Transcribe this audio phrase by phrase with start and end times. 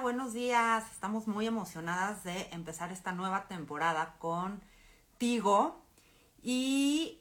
[0.00, 0.84] Buenos días.
[0.92, 5.82] Estamos muy emocionadas de empezar esta nueva temporada contigo.
[6.42, 7.20] Y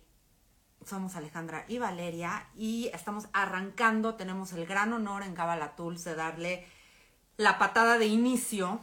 [0.86, 4.16] somos Alejandra y Valeria y estamos arrancando.
[4.16, 5.36] Tenemos el gran honor en
[5.76, 6.66] Tools de darle
[7.38, 8.80] la patada de inicio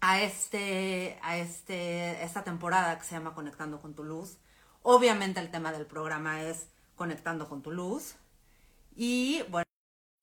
[0.00, 4.36] a este, a este, esta temporada que se llama Conectando con tu luz.
[4.82, 8.16] Obviamente el tema del programa es Conectando con tu luz.
[8.94, 9.65] Y bueno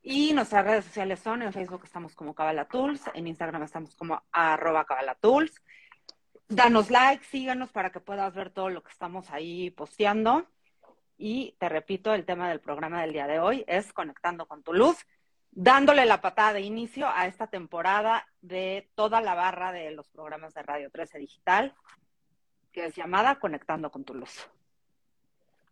[0.02, 4.22] y nuestras redes sociales son en Facebook estamos como Cabala Tools, en Instagram estamos como
[4.34, 5.64] arroba Cabala Tools.
[6.50, 10.46] Danos like, síganos para que puedas ver todo lo que estamos ahí posteando.
[11.18, 14.74] Y te repito, el tema del programa del día de hoy es Conectando con tu
[14.74, 15.06] luz
[15.52, 20.54] dándole la patada de inicio a esta temporada de toda la barra de los programas
[20.54, 21.76] de Radio 13 Digital,
[22.72, 24.50] que es llamada Conectando con tu luz.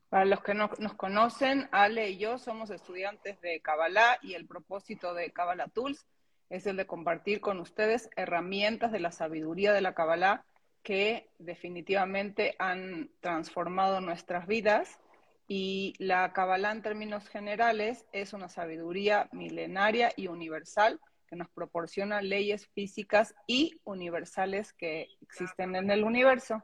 [0.09, 4.47] Para los que no nos conocen, Ale y yo somos estudiantes de Kabbalah y el
[4.47, 6.05] propósito de Kabbalah Tools
[6.49, 10.45] es el de compartir con ustedes herramientas de la sabiduría de la Kabbalah
[10.81, 14.97] que definitivamente han transformado nuestras vidas
[15.47, 22.21] y la Kabbalah en términos generales es una sabiduría milenaria y universal que nos proporciona
[22.21, 26.63] leyes físicas y universales que existen en el universo.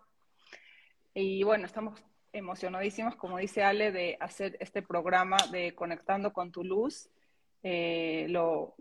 [1.14, 6.64] Y bueno, estamos emocionadísimos, como dice Ale, de hacer este programa de Conectando con tu
[6.64, 7.10] Luz.
[7.62, 8.76] Eh, lo,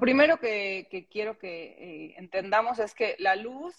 [0.00, 3.74] primero que, quiero que eh, entendamos es que la luz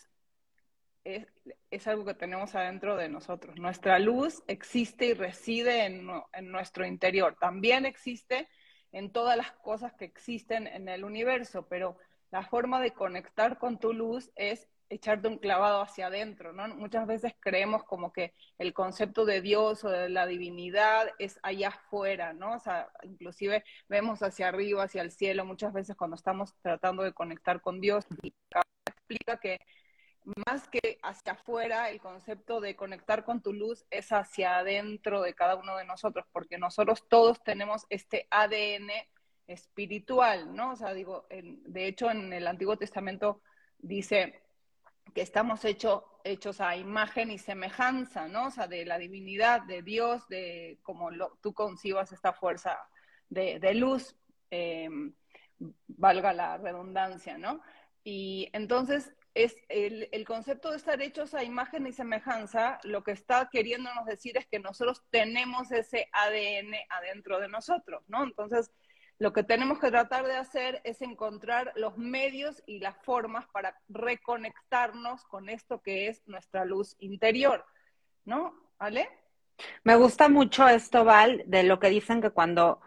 [1.08, 3.58] es, algo que tenemos adentro de nosotros.
[3.58, 7.38] Nuestra luz existe y reside en, en, nuestro interior.
[7.40, 8.50] También existe
[8.92, 11.98] en todas las cosas que existen en el universo, pero
[12.32, 16.68] la forma de conectar con tu luz es echarte un clavado hacia adentro, ¿no?
[16.76, 21.70] Muchas veces creemos como que el concepto de Dios o de la divinidad es allá
[21.70, 22.54] afuera, ¿no?
[22.54, 27.14] O sea, inclusive vemos hacia arriba, hacia el cielo, muchas veces cuando estamos tratando de
[27.14, 28.06] conectar con Dios,
[28.86, 29.60] explica que
[30.46, 35.34] más que hacia afuera, el concepto de conectar con tu luz es hacia adentro de
[35.34, 38.90] cada uno de nosotros, porque nosotros todos tenemos este ADN
[39.48, 40.72] espiritual, ¿no?
[40.72, 43.42] O sea, digo, de hecho en el Antiguo Testamento
[43.78, 44.42] dice
[45.14, 48.48] que estamos hechos a imagen y semejanza, ¿no?
[48.48, 51.10] O sea, de la divinidad, de Dios, de cómo
[51.42, 52.78] tú concibas esta fuerza
[53.30, 54.18] de, luz,
[54.52, 54.90] eh,
[55.88, 57.62] valga la redundancia, ¿no?
[58.04, 63.50] Y entonces es el, concepto de estar hechos a imagen y semejanza, lo que está
[63.52, 68.24] queriéndonos decir es que nosotros tenemos ese ADN adentro de nosotros, ¿no?
[68.24, 68.72] Entonces,
[69.20, 73.80] lo que tenemos que tratar de hacer es encontrar los medios y las formas para
[73.90, 77.64] reconectarnos con esto que es nuestra luz interior,
[78.26, 78.56] ¿no?
[78.80, 79.08] ¿Vale?
[79.84, 82.82] Me gusta mucho esto, Val, de lo que dicen que cuando,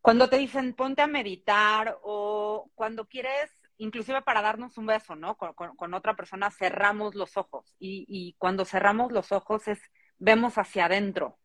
[0.00, 5.36] cuando te dicen ponte a meditar o cuando quieres inclusive para darnos un beso, ¿no?
[5.36, 9.80] Con, otra persona cerramos los ojos y, cuando cerramos los ojos es,
[10.18, 11.38] vemos hacia adentro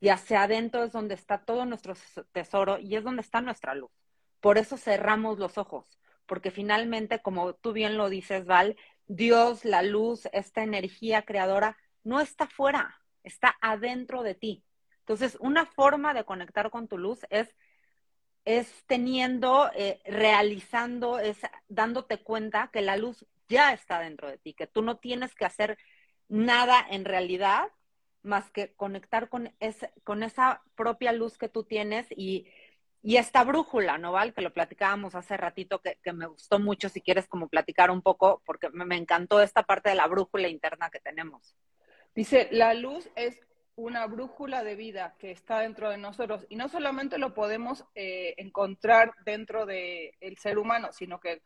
[0.00, 1.94] y hacia adentro es donde está todo nuestro
[2.32, 3.90] tesoro y es donde está nuestra luz.
[4.40, 8.76] Por eso cerramos los ojos, porque finalmente, como tú bien lo dices, Val,
[9.06, 14.64] Dios, la luz, esta energía creadora, no está fuera, está adentro de ti.
[15.00, 17.54] Entonces, una forma de conectar con tu luz es
[18.44, 21.38] es teniendo, eh, realizando, es
[21.68, 25.44] dándote cuenta que la luz ya está dentro de ti, que tú no tienes que
[25.44, 25.78] hacer
[26.28, 27.68] nada en realidad
[28.22, 32.46] más que conectar con, ese, con esa propia luz que tú tienes y,
[33.02, 34.32] y esta brújula, ¿no, Val?
[34.32, 38.00] Que lo platicábamos hace ratito, que, que me gustó mucho, si quieres como platicar un
[38.00, 41.54] poco, porque me, me encantó esta parte de la brújula interna que tenemos.
[42.14, 43.38] Dice, la luz es
[43.76, 48.34] una brújula de vida que está dentro de nosotros y no solamente lo podemos eh,
[48.36, 51.42] encontrar dentro del el ser humano, sino que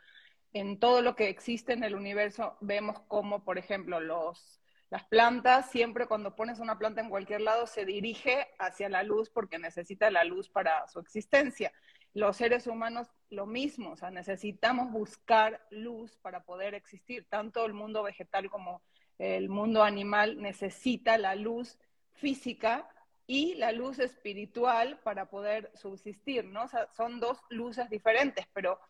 [0.52, 4.60] en todo lo que existe en el universo vemos como, por ejemplo, los,
[4.90, 9.30] las plantas, siempre cuando pones una planta en cualquier lado se dirige hacia la luz
[9.30, 11.72] porque necesita la luz para su existencia.
[12.14, 17.26] Los seres humanos lo mismo, o sea, necesitamos buscar luz para poder existir.
[17.28, 18.82] Tanto el mundo vegetal como
[19.18, 21.78] el mundo animal necesita la luz
[22.18, 22.88] física
[23.26, 26.64] y la luz espiritual para poder subsistir, ¿no?
[26.64, 28.80] O sea, son dos luces diferentes, pero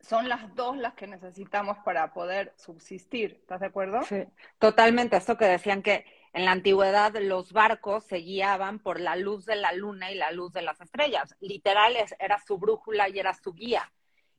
[0.00, 3.38] son las dos las que necesitamos para poder subsistir.
[3.40, 4.02] ¿Estás de acuerdo?
[4.02, 4.24] Sí,
[4.58, 5.16] totalmente.
[5.16, 9.56] Esto que decían que en la antigüedad los barcos se guiaban por la luz de
[9.56, 11.34] la luna y la luz de las estrellas.
[11.40, 13.92] Literal era su brújula y era su guía.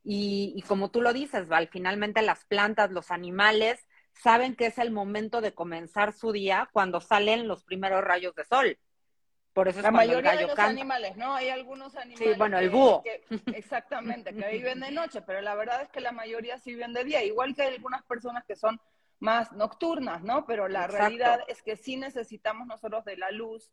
[0.04, 4.78] Y, y como tú lo dices, Val, finalmente las plantas, los animales saben que es
[4.78, 8.78] el momento de comenzar su día cuando salen los primeros rayos de sol.
[9.54, 10.70] Por eso es la el mayoría gallo de los canta.
[10.72, 11.34] animales, ¿no?
[11.36, 12.30] Hay algunos animales.
[12.34, 13.04] Sí, bueno, el que- búho.
[13.04, 13.24] que-
[13.58, 17.04] exactamente, que viven de noche, pero la verdad es que la mayoría sí viven de
[17.04, 18.80] día, igual que hay algunas personas que son
[19.20, 20.46] más nocturnas, ¿no?
[20.46, 20.98] Pero la Exacto.
[20.98, 23.72] realidad es que sí necesitamos nosotros de la luz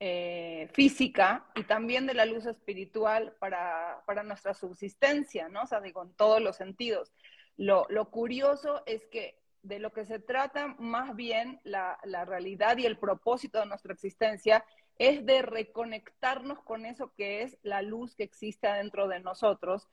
[0.00, 5.62] eh, física y también de la luz espiritual para, para nuestra subsistencia, ¿no?
[5.62, 7.12] O sea, digo, en todos los sentidos.
[7.56, 12.78] Lo, lo curioso es que de lo que se trata más bien la, la realidad
[12.78, 14.64] y el propósito de nuestra existencia
[14.98, 19.88] es de reconectarnos con eso que es la luz que existe adentro de nosotros,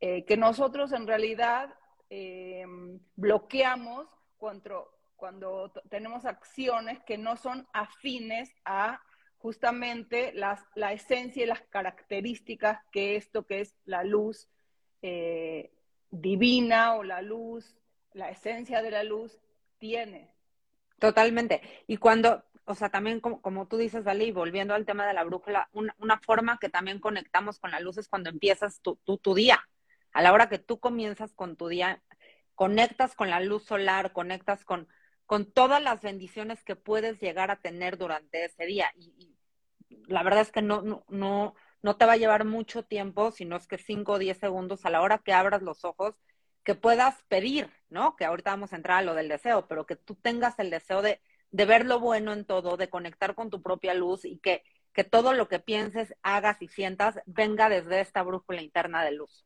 [0.00, 1.74] eh, que nosotros en realidad
[2.10, 2.64] eh,
[3.16, 4.06] bloqueamos
[4.36, 9.00] cuando, cuando tenemos acciones que no son afines a
[9.38, 14.48] justamente las, la esencia y las características que esto que es la luz
[15.00, 15.72] eh,
[16.10, 17.74] divina o la luz,
[18.12, 19.38] la esencia de la luz
[19.78, 20.32] tiene.
[20.98, 21.62] Totalmente.
[21.86, 25.24] Y cuando, o sea, también como, como tú dices, y volviendo al tema de la
[25.24, 29.18] brújula, una, una forma que también conectamos con la luz es cuando empiezas tu, tu,
[29.18, 29.60] tu día.
[30.12, 32.02] A la hora que tú comienzas con tu día,
[32.54, 34.88] conectas con la luz solar, conectas con,
[35.24, 38.92] con todas las bendiciones que puedes llegar a tener durante ese día.
[38.96, 39.14] Y,
[39.88, 43.30] y la verdad es que no, no, no, no te va a llevar mucho tiempo,
[43.30, 46.14] sino es que 5 o 10 segundos a la hora que abras los ojos,
[46.70, 48.14] que puedas pedir, ¿no?
[48.14, 51.02] Que ahorita vamos a entrar a lo del deseo, pero que tú tengas el deseo
[51.02, 51.20] de,
[51.50, 54.62] de ver lo bueno en todo, de conectar con tu propia luz y que,
[54.92, 59.44] que todo lo que pienses, hagas y sientas venga desde esta brújula interna de luz.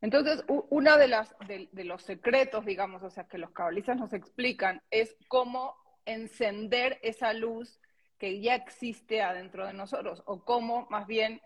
[0.00, 3.96] Entonces, u- una de las de, de los secretos, digamos, o sea, que los cabalistas
[3.96, 7.78] nos explican, es cómo encender esa luz
[8.18, 11.40] que ya existe adentro de nosotros, o cómo más bien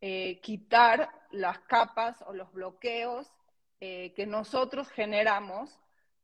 [0.00, 3.32] eh, quitar las capas o los bloqueos
[3.80, 5.78] eh, que nosotros generamos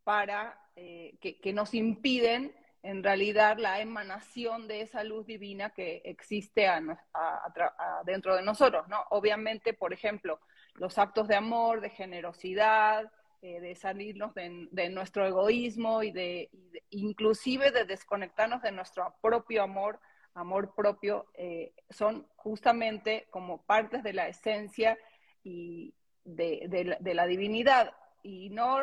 [0.05, 6.03] para eh, que, que nos impiden en realidad la emanación de esa luz divina que
[6.05, 6.79] existe a
[7.15, 9.05] a- a- dentro de nosotros, ¿no?
[9.11, 10.41] Obviamente, por ejemplo,
[10.75, 13.11] los actos de amor, de generosidad,
[13.43, 18.73] eh, de salirnos de, de nuestro egoísmo y de, y de- inclusive de desconectarnos de
[18.73, 20.01] nuestro propio amor,
[20.35, 24.97] amor propio, eh, son justamente como partes de la esencia
[25.45, 25.95] y
[26.25, 27.93] de, la divinidad.
[28.23, 28.79] Y no,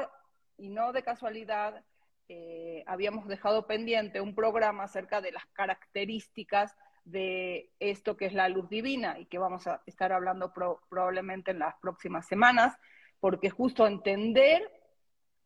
[0.57, 1.83] y no de casualidad
[2.27, 8.49] eh, habíamos dejado pendiente un programa acerca de las características de esto que es la
[8.49, 12.77] luz divina y que vamos a estar hablando pro- probablemente en las próximas semanas,
[13.19, 14.69] porque justo entender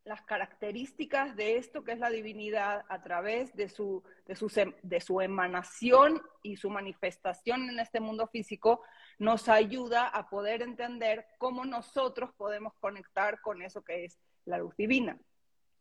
[0.05, 4.75] las características de esto que es la divinidad a través de su, de su, sem-
[4.81, 8.81] de su emanación y su manifestación en este mundo físico
[9.17, 14.75] nos ayuda a poder entender cómo nosotros podemos conectar con eso que es la luz
[14.75, 15.17] divina.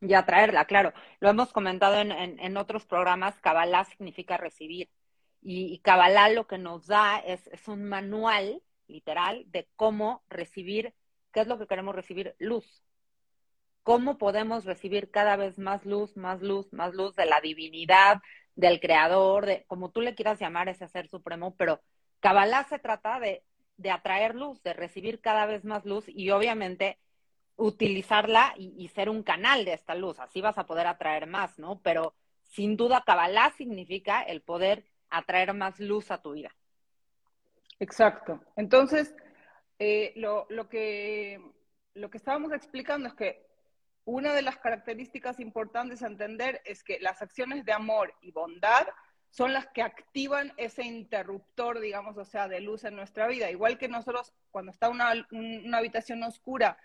[0.01, 0.93] Y atraerla, claro.
[1.21, 4.89] Lo hemos comentado en, en, en otros programas, Kabbalah significa recibir.
[5.41, 10.95] Y, y Kabbalah lo que nos da es, es un manual, literal, de cómo recibir,
[11.33, 12.85] qué es lo que queremos recibir, luz.
[13.83, 18.21] Cómo podemos recibir cada vez más luz, más luz, más luz de la divinidad,
[18.55, 21.81] del creador, de como tú le quieras llamar ese ser supremo, pero
[22.21, 23.43] Kabbalah se trata de,
[23.77, 26.99] de atraer luz, de recibir cada vez más luz y obviamente
[27.57, 30.19] utilizarla y, ser un canal de esta luz.
[30.19, 31.81] Así vas a poder atraer más, ¿no?
[31.83, 36.55] Pero sin duda, Kabbalah significa el poder atraer más luz a tu vida.
[37.79, 38.41] Exacto.
[38.57, 39.15] Entonces,
[39.79, 41.41] eh, lo, lo, que,
[41.95, 43.47] lo que estábamos explicando es que
[44.05, 48.87] una de las características importantes a entender es que las acciones de amor y bondad
[49.33, 53.51] son las que activan ese interruptor, digamos, o sea, de luz en nuestra vida.
[53.51, 55.15] Igual que nosotros, cuando está una,
[55.73, 56.77] habitación oscura,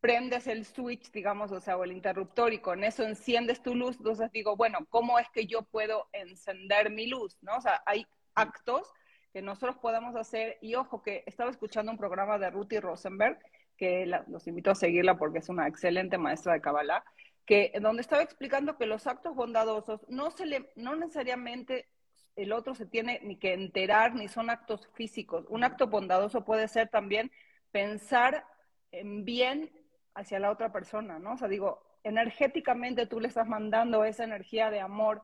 [0.00, 3.96] prendes el switch, digamos, o sea, o el interruptor y con eso enciendes tu luz,
[3.98, 7.36] entonces digo, bueno, ¿cómo es que yo puedo encender mi luz?
[7.42, 7.56] ¿No?
[7.56, 8.92] O sea, hay actos
[9.32, 13.38] que nosotros podemos hacer y ojo que estaba escuchando un programa de Ruthie Rosenberg,
[13.80, 17.02] que los invito a seguirla porque es una excelente maestra de Kabbalah,
[17.46, 21.88] que donde estaba explicando que los actos bondadosos no se le, no necesariamente
[22.36, 25.46] el otro se tiene ni que enterar ni son actos físicos.
[25.48, 27.32] Un acto bondadoso puede ser también
[27.72, 28.44] pensar
[28.92, 29.72] en bien
[30.14, 31.32] hacia la otra persona, ¿no?
[31.32, 35.22] O sea, digo, energéticamente tú le estás mandando esa energía de amor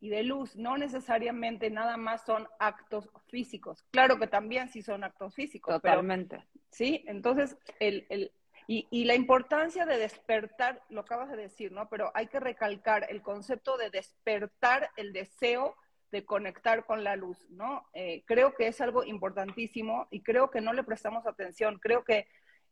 [0.00, 3.84] y de luz, no necesariamente nada más son actos físicos.
[3.90, 5.74] Claro que también sí son actos físicos.
[5.74, 6.44] Totalmente.
[6.70, 8.32] sí, entonces el, el
[8.70, 11.88] y, y, la importancia de despertar, lo acabas de decir, ¿no?
[11.88, 15.74] Pero hay que recalcar el concepto de despertar el deseo
[16.10, 17.86] de conectar con la luz, ¿no?
[17.92, 21.78] Eh, creo que es algo importantísimo y creo que no le prestamos atención.
[21.78, 22.26] Creo que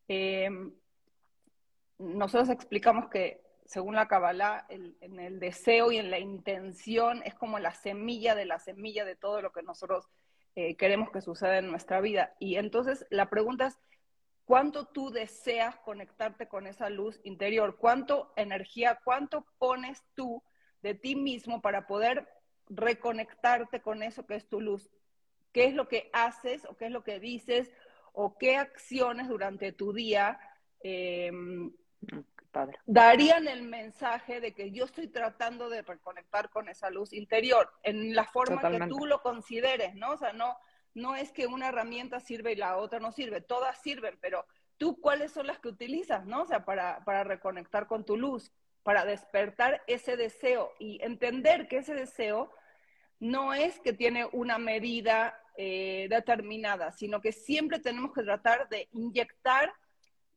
[0.09, 0.51] eh,
[1.99, 7.35] nosotros explicamos que, según la Kabbalah, el, en el deseo y en la intención es
[7.35, 10.09] como la semilla de la semilla de todo lo que nosotros
[10.55, 12.35] eh, queremos que suceda en nuestra vida.
[12.39, 13.79] Y entonces la pregunta es,
[14.45, 17.77] ¿cuánto tú deseas conectarte con esa luz interior?
[17.77, 20.43] ¿Cuánto energía, cuánto pones tú
[20.83, 22.29] de ti mismo para poder
[22.69, 24.91] reconectarte con eso que es tu luz?
[25.53, 27.71] ¿Qué es lo que haces o qué es lo que dices
[28.13, 30.39] o qué acciones durante tu día
[30.83, 31.31] eh,
[32.57, 32.79] Padre.
[32.87, 38.15] darían el mensaje de que yo estoy tratando de reconectar con esa luz interior en
[38.15, 38.87] la forma Totalmente.
[38.87, 40.13] que tú lo consideres, ¿no?
[40.13, 40.57] O sea, no,
[40.95, 44.47] no es que una herramienta sirve y la otra no sirve, todas sirven, pero
[44.79, 46.43] tú cuáles son las que utilizas, ¿no?
[46.43, 51.79] O sea, para, para reconectar con tu luz, para despertar ese deseo y entender que
[51.79, 52.53] ese deseo
[53.19, 58.89] no es que tiene una medida eh, determinada, sino que siempre tenemos que tratar de
[58.93, 59.73] inyectar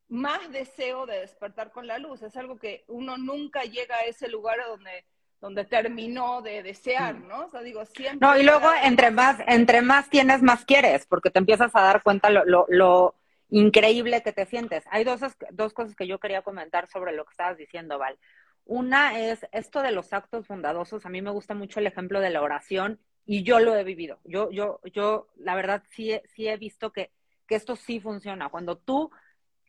[0.09, 2.21] más deseo de despertar con la luz.
[2.21, 5.05] Es algo que uno nunca llega a ese lugar donde,
[5.39, 7.45] donde terminó de desear, ¿no?
[7.45, 8.27] O sea, digo, siempre.
[8.27, 12.03] No, y luego entre más, entre más tienes, más quieres, porque te empiezas a dar
[12.03, 13.15] cuenta lo, lo, lo
[13.49, 14.83] increíble que te sientes.
[14.91, 18.17] Hay dos, dos cosas que yo quería comentar sobre lo que estabas diciendo, Val.
[18.65, 21.05] Una es esto de los actos bondadosos.
[21.05, 24.19] A mí me gusta mucho el ejemplo de la oración y yo lo he vivido.
[24.23, 27.11] Yo, yo, yo, la verdad, sí, sí he visto que,
[27.47, 28.49] que esto sí funciona.
[28.49, 29.11] Cuando tú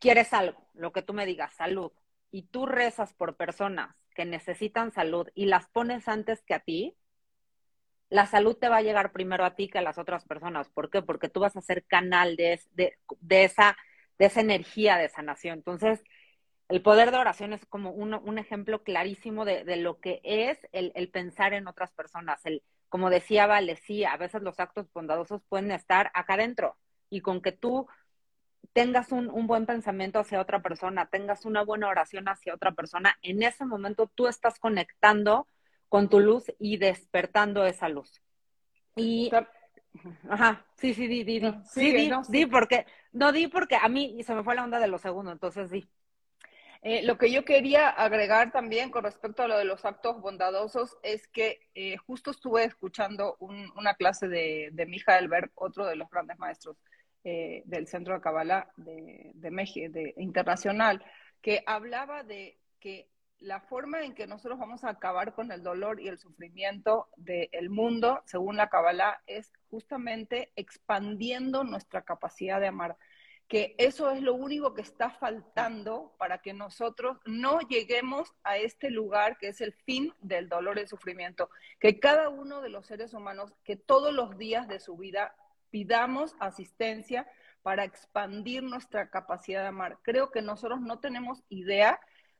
[0.01, 1.93] quieres algo, lo que tú me digas, salud,
[2.31, 6.97] y tú rezas por personas que necesitan salud y las pones antes que a ti,
[8.09, 10.67] la salud te va a llegar primero a ti que a las otras personas.
[10.69, 11.01] ¿Por qué?
[11.01, 13.77] Porque tú vas a ser canal de, de, de esa,
[14.19, 15.59] de esa energía de sanación.
[15.59, 16.03] Entonces,
[16.67, 21.09] el poder de oración es como un, ejemplo clarísimo de, lo que es el, el,
[21.09, 22.45] pensar en otras personas.
[22.45, 26.75] El, como decía Vale, sí, a veces los actos bondadosos pueden estar acá adentro
[27.09, 27.87] y con que tú
[28.73, 33.17] tengas un, un, buen pensamiento hacia otra persona, tengas una buena oración hacia otra persona,
[33.21, 35.47] en ese momento tú estás conectando
[35.89, 38.21] con tu luz y despertando esa luz.
[38.95, 39.29] Y,
[40.29, 41.51] ajá, sí, sí, di, di, di.
[41.51, 42.31] No, sí, di, no, sí.
[42.31, 45.33] di, porque, no di porque a mí se me fue la onda de los segundos,
[45.33, 45.89] entonces di.
[46.83, 50.97] Eh, lo que yo quería agregar también con respecto a lo de los actos bondadosos
[51.03, 55.95] es que eh, justo estuve escuchando un, una clase de, de Mijael Berg, otro de
[55.95, 56.77] los grandes maestros
[57.23, 61.03] eh, del Centro de Kabbalah de, de México, de, internacional,
[61.41, 63.09] que hablaba de que
[63.39, 67.69] la forma en que nosotros vamos a acabar con el dolor y el sufrimiento del
[67.69, 72.97] mundo, según la Kabbalah, es justamente expandiendo nuestra capacidad de amar
[73.51, 78.89] que eso es lo único que está faltando para que nosotros no lleguemos a este
[78.89, 81.49] lugar que es el fin del dolor y el sufrimiento.
[81.77, 85.35] Que cada uno de los seres humanos, que todos los días de su vida
[85.71, 87.27] pidamos asistencia
[87.63, 89.99] para expandir nuestra capacidad de amar.
[90.03, 91.99] Creo que nosotros no tenemos idea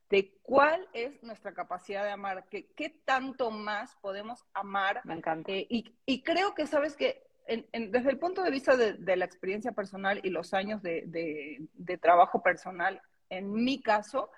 [0.10, 5.02] de cuál es nuestra capacidad de amar, que qué tanto más podemos amar.
[5.06, 5.52] Me encanta.
[5.52, 8.94] Eh, y, y creo que, sabes que en, en, desde el punto de vista de,
[8.94, 14.30] de, la experiencia personal y los años de, de, de, trabajo personal, en mi caso,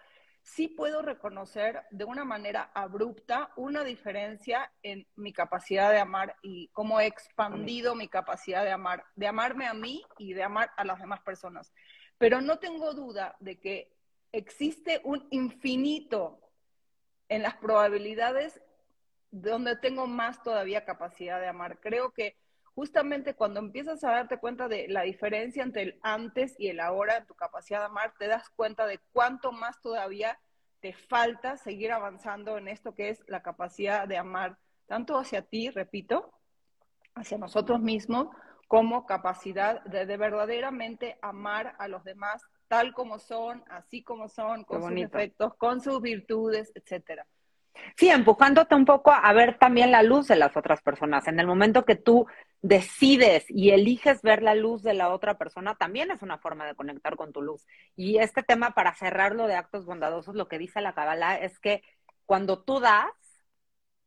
[0.43, 6.67] sí puedo reconocer de una manera abrupta una diferencia en mi capacidad de amar y
[6.73, 10.83] cómo he expandido mi capacidad de amar, de amarme a mí y de amar a
[10.83, 11.73] las demás personas.
[12.17, 13.93] Pero no tengo duda de que
[14.33, 16.39] existe un infinito
[17.29, 18.61] en las probabilidades
[19.31, 21.79] donde tengo más todavía capacidad de amar.
[21.79, 22.37] Creo que
[22.75, 27.17] justamente cuando empiezas a darte cuenta de la diferencia entre el antes y el ahora
[27.17, 30.39] en tu capacidad de amar, te das cuenta de cuánto más todavía
[30.79, 35.69] te falta seguir avanzando en esto que es la capacidad de amar, tanto hacia ti,
[35.69, 36.33] repito,
[37.15, 38.27] hacia nosotros mismos
[38.67, 44.63] como capacidad de, de verdaderamente amar a los demás tal como son, así como son,
[44.63, 47.27] con sus defectos, con sus virtudes, etcétera.
[47.97, 51.27] Sí, empujándote un poco a ver también la luz de las otras personas.
[51.27, 52.27] En el momento que tú
[52.61, 56.75] decides y eliges ver la luz de la otra persona, también es una forma de
[56.75, 57.65] conectar con tu luz.
[57.95, 61.83] Y este tema, para cerrarlo de actos bondadosos, lo que dice la Kabbalah es que
[62.25, 63.11] cuando tú das,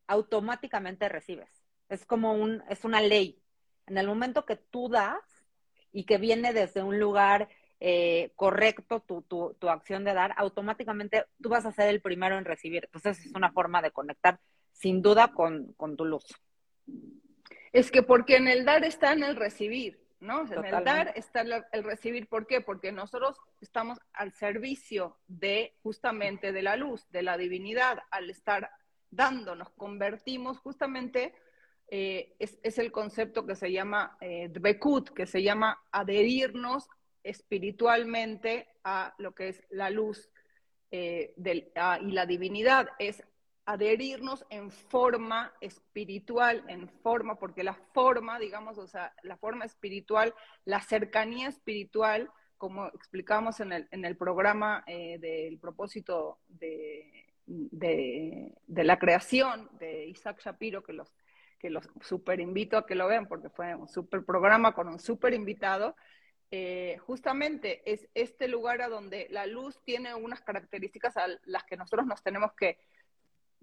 [0.07, 1.51] automáticamente recibes.
[1.89, 3.43] Es como un, es una ley.
[3.87, 5.23] En el momento que tú das
[5.93, 7.49] y que viene desde un lugar
[7.81, 12.39] eh, correcto tu, tu, tu, acción de dar, automáticamente tú vas a ser el primero
[12.39, 12.85] en recibir.
[12.85, 14.41] Entonces es una forma de conectar
[14.73, 16.25] sin duda con, con tu luz.
[17.73, 20.51] Es que porque en el dar está en el recibir, ¿no?
[20.51, 22.29] en el dar está el, el, recibir.
[22.29, 22.63] ¿Por qué?
[22.63, 28.71] Porque nosotros estamos al servicio de justamente de la luz, de la divinidad, al estar
[29.11, 31.35] dando, nos convertimos justamente,
[31.89, 36.89] eh, es, es, el concepto que se llama eh, dbekut, que se llama adherirnos
[37.29, 40.31] espiritualmente a lo que es la luz
[40.91, 43.23] eh, del, y la divinidad, es
[43.67, 50.33] adherirnos en forma espiritual, en forma, porque la forma, digamos, o sea, la forma espiritual,
[50.65, 58.55] la cercanía espiritual, como explicamos en el, en el programa eh, del propósito de, de,
[58.67, 61.13] de, la creación de Isaac Shapiro, que los,
[61.59, 65.01] que los super invito a que lo vean, porque fue un super programa con un
[65.01, 65.97] super invitado,
[66.51, 71.77] eh, justamente es este lugar a donde la luz tiene unas características a las que
[71.77, 72.79] nosotros nos tenemos que,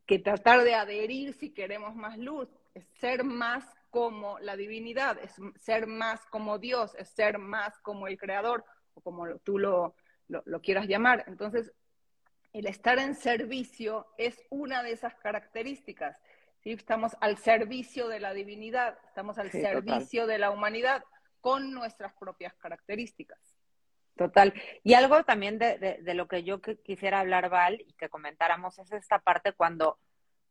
[0.06, 5.36] que tratar de adherir si queremos más luz, es ser más como la divinidad, es
[5.60, 9.96] ser más como Dios, es ser más como el creador, o como tú lo,
[10.28, 11.24] lo, lo quieras llamar.
[11.28, 11.72] Entonces,
[12.52, 16.20] el estar en servicio es una de esas características.
[16.60, 16.72] ¿sí?
[16.72, 20.34] Estamos al servicio de la divinidad, estamos al sí, servicio total.
[20.34, 21.04] de la humanidad
[21.44, 23.38] con nuestras propias características.
[24.16, 24.54] Total.
[24.82, 28.80] Y algo también de, de, de, lo que yo quisiera hablar, Val, y que comentáramos,
[28.80, 30.00] es esta parte cuando,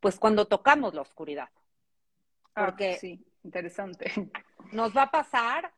[0.00, 1.48] pues cuando tocamos la oscuridad.
[2.54, 4.12] Ah, Porque ah, sí, interesante.
[4.72, 5.72] Nos va a pasar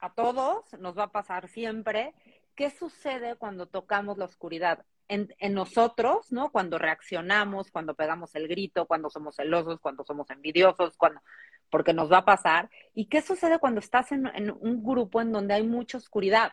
[0.00, 2.14] a todos, nos va a pasar siempre.
[2.54, 4.84] ¿Qué sucede cuando tocamos la oscuridad?
[5.08, 6.50] En, en, nosotros, ¿no?
[6.50, 11.20] Cuando reaccionamos, cuando pegamos el grito, cuando somos celosos, cuando somos envidiosos, cuando
[11.70, 12.70] porque nos va a pasar.
[12.94, 14.26] ¿Y qué sucede cuando estás en,
[14.60, 16.52] un grupo en donde hay mucha oscuridad?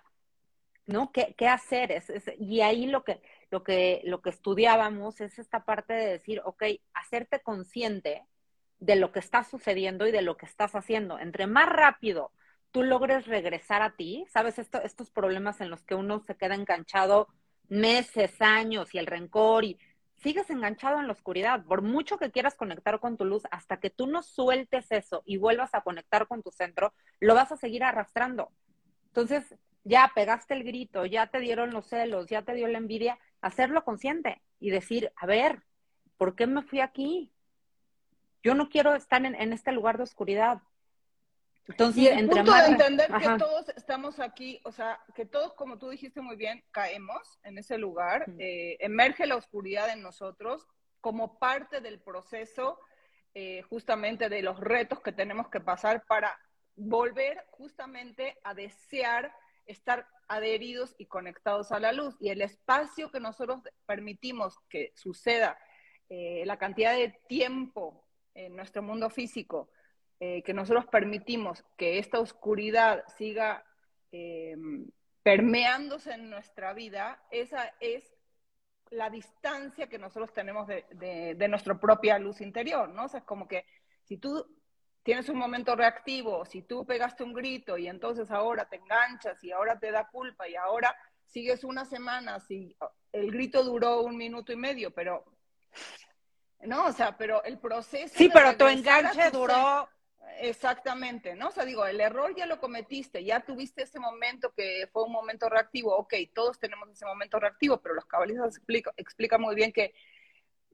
[0.86, 1.12] ¿No?
[1.12, 1.92] ¿Qué, qué hacer?
[1.92, 6.08] Es, es, y ahí lo que, lo, que, lo que estudiábamos es esta parte de
[6.08, 8.26] decir, ok, hacerte consciente
[8.80, 11.20] de lo que está sucediendo y de lo que estás haciendo.
[11.20, 12.32] Entre más rápido
[12.72, 14.58] tú logres regresar a ti, ¿sabes?
[14.58, 17.28] Esto, estos problemas en los que uno se queda enganchado
[17.68, 19.78] meses, años y el rencor y
[20.22, 21.64] sigues enganchado en la oscuridad.
[21.66, 25.38] Por mucho que quieras conectar con tu luz, hasta que tú no sueltes eso y
[25.38, 28.52] vuelvas a conectar con tu centro, lo vas a seguir arrastrando.
[29.08, 33.18] Entonces, ya pegaste el grito, ya te dieron los celos, ya te dio la envidia,
[33.42, 35.64] hacerlo consciente y decir, a ver,
[36.18, 37.32] ¿por qué me fui aquí?
[38.44, 40.62] Yo no quiero estar en, en este lugar de oscuridad.
[41.68, 42.66] Entonces, y el entre punto más...
[42.66, 43.34] de entender Ajá.
[43.34, 47.58] que todos estamos aquí, o sea, que todos, como tú dijiste muy bien, caemos en
[47.58, 48.36] ese lugar, -huh.
[48.40, 50.68] eh, emerge la oscuridad en nosotros
[51.00, 52.80] como parte del proceso
[53.34, 56.38] eh, justamente de los retos que tenemos que pasar para
[56.76, 59.34] volver justamente a desear
[59.66, 62.16] estar adheridos y conectados a la luz.
[62.20, 65.58] Y el espacio que nosotros permitimos que suceda,
[66.10, 69.70] eh, la cantidad de tiempo en nuestro mundo físico,
[70.24, 73.66] eh, que nosotros permitimos que esta oscuridad siga
[74.12, 74.56] eh,
[75.24, 78.14] permeándose en nuestra vida, esa es
[78.92, 83.06] la distancia que nosotros tenemos de, de, de, nuestra propia luz interior, ¿no?
[83.06, 83.66] O sea, es como que
[84.04, 84.46] si tú
[85.02, 89.52] tienes un momento reactivo, si tú pegaste un grito y entonces ahora te enganchas y
[89.52, 92.78] ahora te da culpa y ahora sigues una semana, si
[93.12, 95.26] el grito duró un minuto y medio, pero
[96.60, 98.14] no, o sea, pero el proceso.
[98.16, 99.90] Sí, pero tu enganche duró
[100.40, 101.50] Exactamente, ¿no?
[101.50, 105.12] O sea, digo, el error ya lo cometiste, ya tuviste ese momento que fue un
[105.12, 109.72] momento reactivo, ok, todos tenemos ese momento reactivo, pero los cabalistas explican explica muy bien
[109.72, 109.94] que,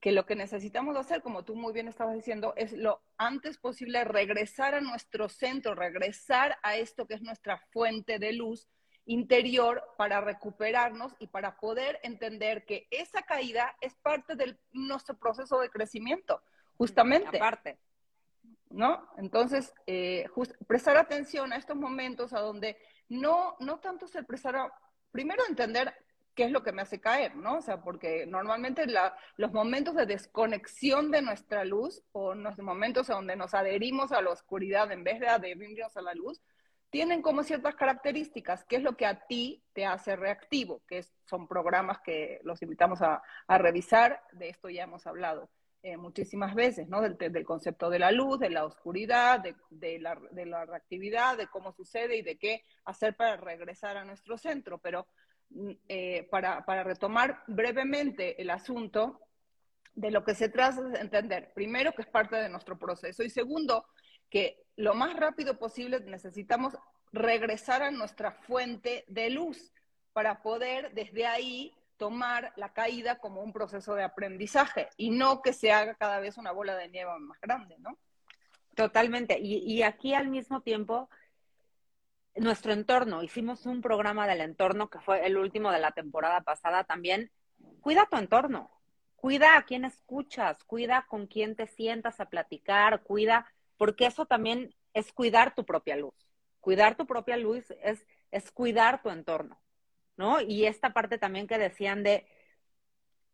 [0.01, 4.03] que lo que necesitamos hacer, como tú muy bien estabas diciendo, es lo antes posible
[4.03, 8.69] regresar a nuestro centro, regresar a esto que es nuestra fuente de luz
[9.05, 15.59] interior para recuperarnos y para poder entender que esa caída es parte de nuestro proceso
[15.59, 16.43] de crecimiento,
[16.77, 17.37] justamente.
[17.37, 17.79] Aparte.
[18.69, 19.07] ¿No?
[19.17, 20.25] Entonces, eh,
[20.67, 22.77] prestar atención a estos momentos a donde
[23.09, 24.71] no, no tanto se prestar,
[25.11, 25.93] primero entender
[26.37, 27.57] qué es lo que me hace caer, ¿no?
[27.57, 28.85] O sea, porque normalmente
[29.37, 34.29] los momentos de desconexión de nuestra luz o los momentos donde nos adherimos a la
[34.29, 36.41] oscuridad en vez de adherirnos a la luz,
[36.91, 41.47] tienen como ciertas características, qué es lo que a ti te hace reactivo, que son
[41.47, 45.49] programas que los invitamos a, a revisar, de esto ya hemos hablado.
[45.87, 46.99] Eh, muchísimas veces, ¿no?
[46.99, 52.21] Del, concepto de la luz, de la oscuridad, de, la, reactividad, de cómo sucede y
[52.23, 54.79] de qué hacer para regresar a nuestro centro.
[54.79, 55.07] Pero
[55.49, 59.21] mm, eh, para, para, retomar brevemente el asunto,
[59.95, 63.29] de lo que se trata es entender, primero, que es parte de nuestro proceso y
[63.29, 63.85] segundo,
[64.29, 66.73] que lo más rápido posible necesitamos
[67.13, 69.71] regresar a nuestra fuente de luz
[70.11, 75.53] para poder desde ahí tomar la caída como un proceso de aprendizaje y no que
[75.53, 77.97] se haga cada vez una bola de nieve más grande, ¿no?
[78.75, 79.39] Totalmente.
[79.39, 81.09] Y, aquí al mismo tiempo,
[82.35, 86.83] nuestro entorno, hicimos un programa del entorno que fue el último de la temporada pasada
[86.83, 87.31] también.
[87.81, 88.69] Cuida tu entorno,
[89.15, 94.75] cuida a quién escuchas, cuida con quién te sientas a platicar, cuida, porque eso también
[94.93, 96.13] es cuidar tu propia luz.
[96.59, 99.59] Cuidar tu propia luz es, es cuidar tu entorno.
[100.17, 100.41] ¿No?
[100.41, 102.25] Y esta parte también que decían de,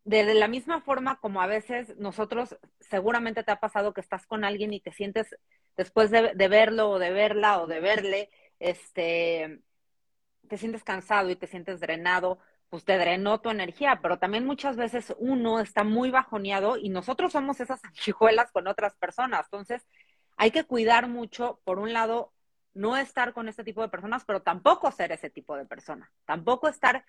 [0.04, 4.44] de, la misma forma como a veces nosotros, seguramente te ha pasado que estás con
[4.44, 5.36] alguien y te sientes,
[5.76, 9.62] después de, de verlo o de verla o de verle, este,
[10.48, 14.76] te sientes cansado y te sientes drenado, pues te drenó tu energía, pero también muchas
[14.76, 19.46] veces uno está muy bajoneado y nosotros somos esas sanguijuelas con otras personas.
[19.46, 19.86] Entonces,
[20.36, 22.33] hay que cuidar mucho, por un lado,
[22.74, 26.12] no estar con este tipo de personas, pero tampoco ser ese tipo de persona.
[26.24, 27.04] Tampoco estar,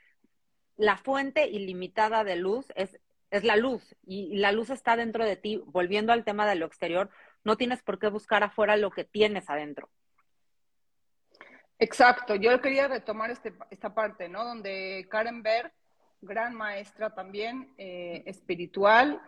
[0.78, 3.00] la fuente ilimitada de luz es,
[3.32, 5.62] es la luz y, la luz está dentro de ti.
[5.66, 7.10] Volviendo al tema de lo exterior,
[7.44, 9.90] no tienes por qué buscar afuera lo que tienes adentro.
[11.78, 14.46] Exacto, yo quería retomar este, esta parte, ¿no?
[14.46, 15.74] Donde Karen Berg,
[16.22, 19.22] gran maestra también eh, espiritual,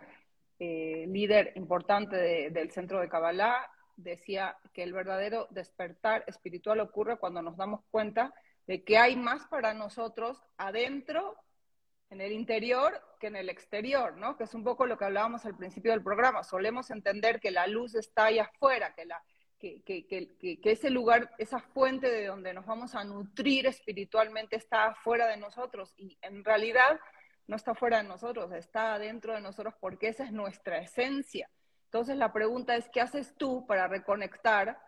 [0.58, 7.18] eh, líder importante de, del centro de Kabbalah, decía que el verdadero despertar espiritual ocurre
[7.18, 8.32] cuando nos damos cuenta
[8.66, 11.36] de que hay más para nosotros adentro,
[12.10, 14.36] en el interior, que en el exterior, ¿no?
[14.36, 16.42] Que es un poco lo que hablábamos al principio del programa.
[16.42, 19.22] Solemos entender que la luz está ahí afuera, que, la,
[19.58, 24.56] que, que, que, que ese lugar, esa fuente de donde nos vamos a nutrir espiritualmente
[24.56, 26.98] está afuera de nosotros y en realidad
[27.46, 31.50] no está fuera de nosotros, está adentro de nosotros porque esa es nuestra esencia.
[31.88, 34.78] Entonces la pregunta es, ¿qué haces tú para reconectar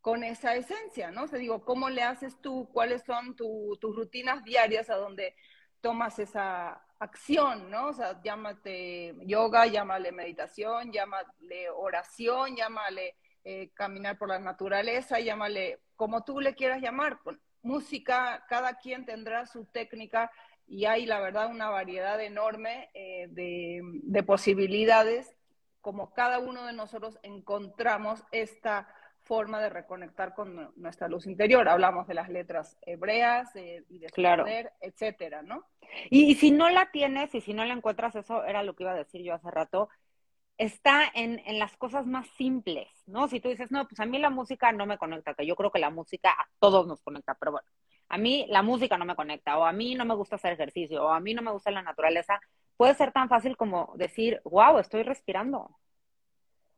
[0.00, 1.10] con esa esencia?
[1.10, 1.24] ¿no?
[1.24, 2.70] O digo, ¿cómo le haces tú?
[2.72, 5.36] ¿Cuáles son tu, tus rutinas diarias a donde
[5.82, 7.70] tomas esa acción?
[7.70, 7.88] ¿no?
[7.88, 13.14] O sea, llámate yoga, llámale meditación, llámale oración, llámale
[13.44, 17.20] eh, caminar por la naturaleza, llámale como tú le quieras llamar.
[17.60, 20.30] música, cada quien tendrá su técnica
[20.66, 25.36] y hay, la verdad, una variedad enorme eh, de, de posibilidades
[25.82, 28.88] como cada uno de nosotros encontramos esta
[29.22, 31.68] forma de reconectar con nuestra luz interior.
[31.68, 34.44] Hablamos de las letras hebreas y de claro.
[34.44, 35.66] poder, etcétera, ¿no?
[36.10, 38.84] Y, y, si no la tienes y si no la encuentras, eso era lo que
[38.84, 39.88] iba a decir yo hace rato,
[40.56, 43.28] está en, en, las cosas más simples, ¿no?
[43.28, 45.70] Si tú dices, no, pues a mí la música no me conecta, que yo creo
[45.70, 47.68] que la música a todos nos conecta, pero bueno,
[48.08, 51.04] a mí la música no me conecta, o a mí no me gusta hacer ejercicio,
[51.04, 52.40] o a mí no me gusta la naturaleza,
[52.76, 55.76] puede ser tan fácil como decir, wow, estoy respirando.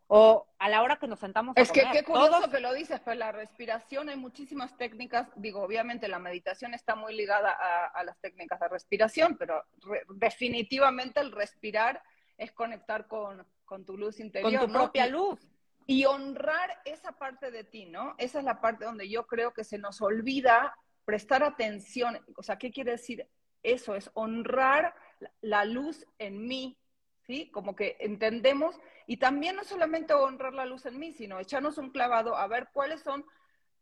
[0.06, 1.56] O a la hora que nos sentamos.
[1.56, 1.96] Es a que comer.
[1.96, 5.28] qué curioso Todos- que lo dices, pero la respiración hay muchísimas técnicas.
[5.34, 10.02] Digo, obviamente la meditación está muy ligada a, a las técnicas de respiración, pero re-
[10.16, 12.02] definitivamente el respirar
[12.36, 14.52] es conectar con, con tu luz interior.
[14.52, 14.78] con tu ¿no?
[14.80, 15.40] propia luz.
[15.86, 18.14] y honrar esa parte de ti, ¿no?
[18.18, 20.76] Esa es la parte donde yo creo que se nos olvida
[21.06, 22.18] prestar atención.
[22.36, 23.26] O sea, ¿qué quiere decir
[23.62, 23.94] eso?
[23.94, 24.94] Es honrar
[25.40, 26.78] la- luz en mí,
[27.26, 27.50] ¿sí?
[27.50, 31.90] Como que entendemos, y también no solamente honrar la luz en mí, sino echarnos un
[31.90, 33.24] clavado a ver cuáles son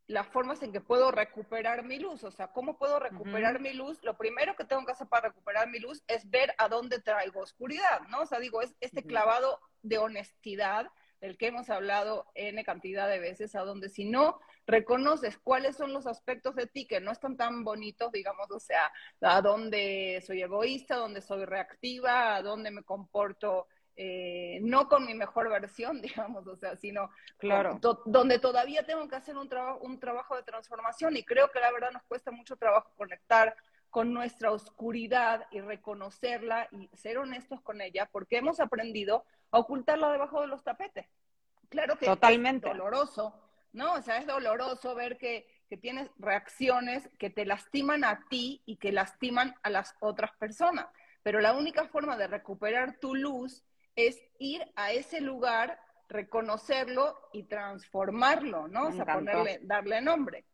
[0.07, 2.23] las formas en que puedo recuperar mi luz.
[2.25, 4.03] O sea, ¿cómo puedo recuperar mi luz?
[4.03, 7.39] Lo primero que tengo que hacer para recuperar mi luz es ver a dónde traigo
[7.39, 8.21] oscuridad, ¿no?
[8.21, 10.87] O sea, digo, es este clavado de honestidad
[11.21, 15.93] del que hemos hablado N cantidad de veces, a donde si no reconoces cuáles son
[15.93, 20.41] los aspectos de ti que no están tan bonitos, digamos, o sea, a dónde soy
[20.41, 26.01] egoísta, a dónde soy reactiva, a dónde me comporto eh, no con mi mejor versión,
[26.01, 27.77] digamos, o sea, sino Claro.
[27.79, 31.59] to- donde todavía tengo que hacer un, trabajo un trabajo de transformación y creo que
[31.59, 33.55] la verdad nos cuesta mucho trabajo conectar
[33.91, 40.11] con nuestra oscuridad y reconocerla y ser honestos con ella porque hemos aprendido a ocultarla
[40.11, 41.05] debajo de los tapetes.
[41.69, 42.67] Claro que Totalmente.
[42.67, 43.39] es doloroso,
[43.73, 43.93] ¿no?
[43.93, 48.77] O sea, es doloroso ver que, que tienes reacciones que te lastiman a ti y
[48.77, 50.87] que lastiman a las otras personas.
[51.23, 53.63] Pero la única forma de recuperar tu luz
[53.95, 58.83] es ir a ese lugar, reconocerlo y transformarlo, ¿no?
[58.83, 59.31] Me o sea, encantó.
[59.31, 60.45] ponerle, darle nombre.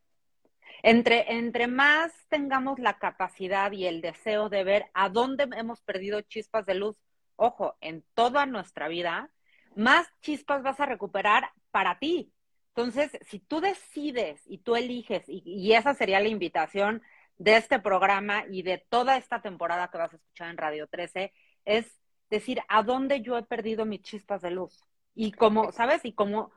[0.84, 6.22] Entre, entre más tengamos la capacidad y el deseo de ver a dónde hemos perdido
[6.22, 6.96] chispas de luz,
[7.36, 9.30] ojo, en toda nuestra vida,
[9.76, 12.32] más chispas vas a recuperar para ti.
[12.76, 17.02] Entonces, si tú decides y tú eliges, y, y esa sería la invitación
[17.38, 21.34] de este programa y de toda esta temporada que vas a escuchar en Radio 13,
[21.66, 24.84] es decir, a dónde yo he perdido mis chispas de luz.
[25.16, 26.06] Y como, ¿sabes?
[26.06, 26.52] Y como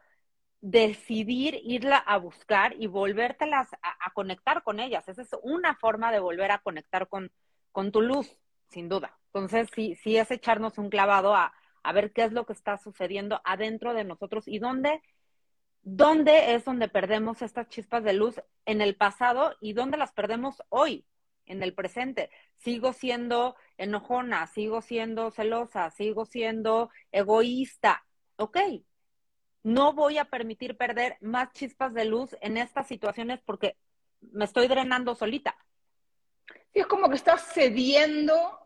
[0.60, 5.08] decidir irla a buscar y volvértelas a, a conectar con ellas.
[5.08, 7.32] Esa es una forma de volver a conectar con,
[7.72, 8.36] con tu luz,
[8.68, 9.18] sin duda.
[9.26, 12.78] Entonces, sí, sí es echarnos un clavado a, a ver qué es lo que está
[12.78, 15.02] sucediendo adentro de nosotros y dónde,
[15.82, 20.62] dónde es donde perdemos estas chispas de luz en el pasado y dónde las perdemos
[20.68, 21.04] hoy,
[21.46, 22.30] en el presente.
[22.56, 28.04] Sigo siendo enojona, sigo siendo celosa, sigo siendo egoísta.
[28.36, 28.58] Ok,
[29.62, 33.76] no voy a permitir perder más chispas de luz en estas situaciones porque
[34.20, 35.56] me estoy drenando solita.
[36.72, 38.61] Es como que estás cediendo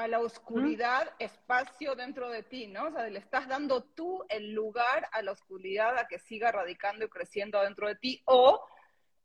[0.00, 2.86] a la oscuridad espacio dentro de ti, ¿no?
[2.86, 7.04] O sea, le estás dando tú el lugar a la oscuridad a que siga radicando
[7.04, 8.64] y creciendo dentro de ti o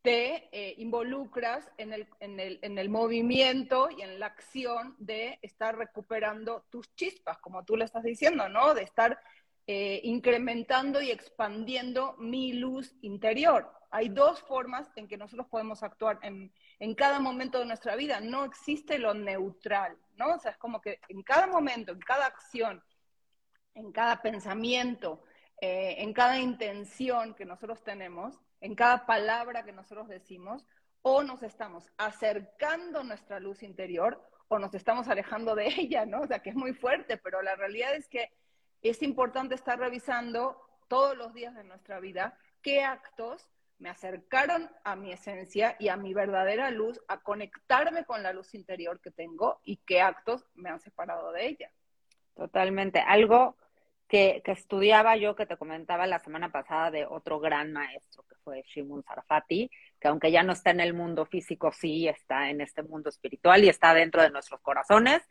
[0.02, 5.40] te eh, involucras en el, en, el, en el movimiento y en la acción de
[5.42, 8.74] estar recuperando tus chispas, como tú le estás diciendo, ¿no?
[8.74, 9.18] De estar
[9.66, 13.72] eh, incrementando y expandiendo mi luz interior.
[13.96, 18.20] Hay dos formas en que nosotros podemos actuar en, en, cada momento de nuestra vida.
[18.20, 20.34] No existe lo neutral, ¿no?
[20.34, 22.84] O sea, es como que en cada momento, en cada acción,
[23.74, 25.24] en cada pensamiento,
[25.62, 30.68] eh, en cada intención que nosotros tenemos, en cada palabra que nosotros decimos,
[31.02, 36.20] o nos estamos acercando nuestra luz interior o nos estamos alejando de ella, ¿no?
[36.20, 38.30] O sea, que es muy fuerte, pero la realidad es que
[38.82, 44.96] es importante estar revisando todos los días de nuestra vida qué actos me acercaron a
[44.96, 49.60] mi esencia y a mi verdadera luz, a conectarme con la luz interior que tengo
[49.64, 51.72] y qué actos me han separado de ella.
[52.36, 53.00] Totalmente.
[53.00, 53.58] Algo
[54.08, 58.36] que, que estudiaba yo, que te comentaba la semana pasada de otro gran maestro, que
[58.44, 62.62] fue Shimon Sarfati, que aunque ya no está en el mundo físico, sí está en
[62.62, 65.22] este mundo espiritual y está dentro de nuestros corazones.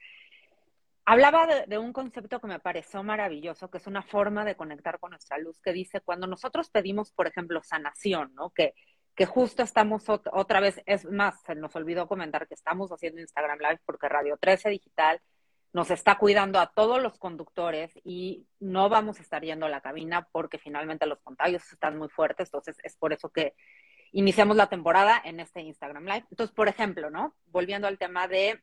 [1.06, 5.10] Hablaba de, un concepto que me pareció maravilloso, que es una forma de conectar con
[5.10, 8.50] nuestra luz, que dice, cuando nosotros pedimos, por ejemplo, sanación, ¿no?
[8.50, 8.74] Que,
[9.14, 13.20] que justo estamos ot otra vez, es más, se nos olvidó comentar que estamos haciendo
[13.20, 15.20] Instagram Live porque Radio 13 Digital
[15.74, 19.82] nos está cuidando a todos los conductores y no vamos a estar yendo a la
[19.82, 23.54] cabina porque finalmente los contagios están muy fuertes, entonces es por eso que
[24.12, 26.26] iniciamos la temporada en este Instagram Live.
[26.30, 27.34] Entonces, por ejemplo, ¿no?
[27.46, 28.62] Volviendo al tema de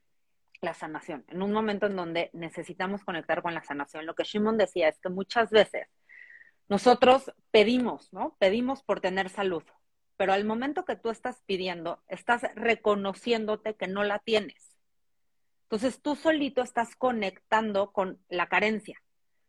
[0.62, 4.58] la sanación, en un momento en donde necesitamos conectar con la sanación, lo que Shimon
[4.58, 5.88] decía es que muchas veces
[6.70, 8.38] nosotros pedimos, ¿no?
[8.40, 9.64] Pedimos por tener salud,
[10.18, 14.78] pero al momento que tú estás pidiendo, estás reconociéndote que no la tienes.
[15.64, 19.02] Entonces tú solito estás conectando con la carencia.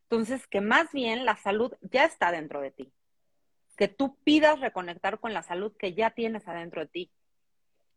[0.05, 2.93] Entonces que más bien la salud ya está dentro de ti.
[3.77, 7.13] Que tú pidas reconectar con la salud que ya tienes adentro de ti.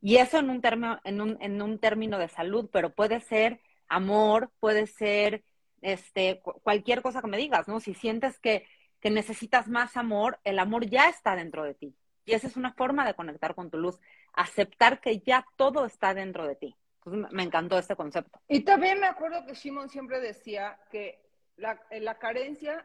[0.01, 3.59] Y eso en un, término, en, un, en un término de salud, pero puede ser
[3.87, 5.43] amor, puede ser
[5.81, 7.79] este, cualquier cosa que me digas, ¿no?
[7.79, 8.67] Si sientes que,
[8.99, 11.95] que necesitas más amor, el amor ya está dentro de ti.
[12.25, 13.99] Y esa es una forma de conectar con tu luz,
[14.33, 16.75] aceptar que ya todo está dentro de ti.
[17.03, 18.41] Entonces, me encantó este concepto.
[18.47, 21.21] Y también me acuerdo que Shimon siempre decía que
[21.55, 22.83] la, la carencia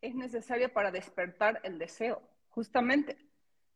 [0.00, 3.16] es necesaria para despertar el deseo, justamente.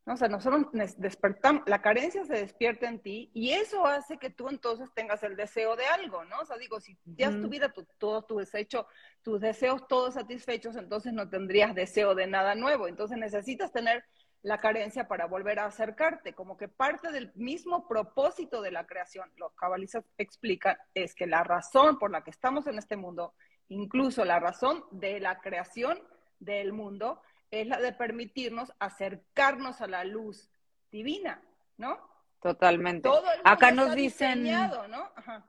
[0.07, 0.15] ¿No?
[0.15, 4.49] O sea, nosotros despertamos, la carencia se despierta en ti y eso hace que tú
[4.49, 6.41] entonces tengas el deseo de algo, ¿no?
[6.41, 8.87] O sea, digo, si ya tu, todo tu desecho,
[9.23, 12.89] tus deseos todos satisfechos, entonces no tendrías deseo de nada nuevo.
[12.89, 14.05] Entonces necesitas tener
[14.43, 19.31] la carencia para volver a acercarte, como que parte del mismo propósito de la creación,
[19.37, 23.35] los cabalistas explican, es que la razón por la que estamos en este mundo,
[23.69, 26.01] incluso la razón de la creación
[26.39, 30.51] del mundo, es la de permitirnos acercarnos a la luz
[30.91, 31.43] divina,
[31.77, 31.99] ¿no?
[32.41, 33.09] Totalmente.
[33.09, 35.11] Todo el mundo acá nos dicen, ¿no?
[35.15, 35.47] Ajá.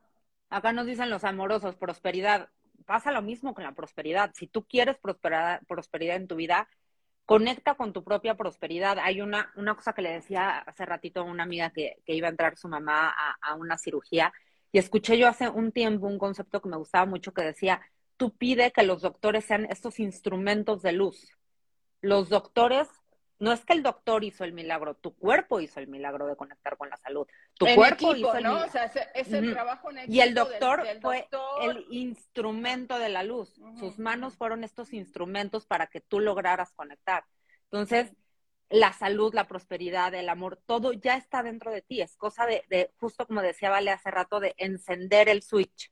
[0.50, 2.50] acá nos dicen los amorosos, prosperidad.
[2.86, 4.32] Pasa lo mismo con la prosperidad.
[4.34, 6.68] Si tú quieres prosperidad, prosperidad en tu vida,
[7.26, 9.00] conecta con tu propia prosperidad.
[9.00, 12.28] Hay una, una cosa que le decía hace ratito a una amiga que, que iba
[12.28, 14.34] a entrar su mamá a, a, una cirugía
[14.72, 17.82] y escuché yo hace un tiempo un concepto que me gustaba mucho que decía,
[18.18, 21.30] tú pide que los doctores sean estos instrumentos de luz.
[22.02, 22.88] Los doctores
[23.40, 26.78] No es que el doctor hizo el milagro, tu cuerpo hizo el milagro de conectar
[26.78, 27.26] con la salud.
[27.56, 28.50] Tu cuerpo equipo, hizo el ¿no?
[28.52, 28.70] milagro.
[28.70, 28.86] O sea,
[29.16, 31.64] ese- trabajo en equipo Y el doctor del fue doctor.
[31.72, 33.60] el instrumento de la luz.
[33.80, 37.26] Sus manos fueron estos instrumentos para que tú lograras conectar.
[37.64, 38.14] Entonces,
[38.70, 42.00] la salud, la prosperidad, el amor, todo ya está dentro de ti.
[42.02, 45.92] Es cosa de, de justo como decía Vale hace rato, de encender el switch,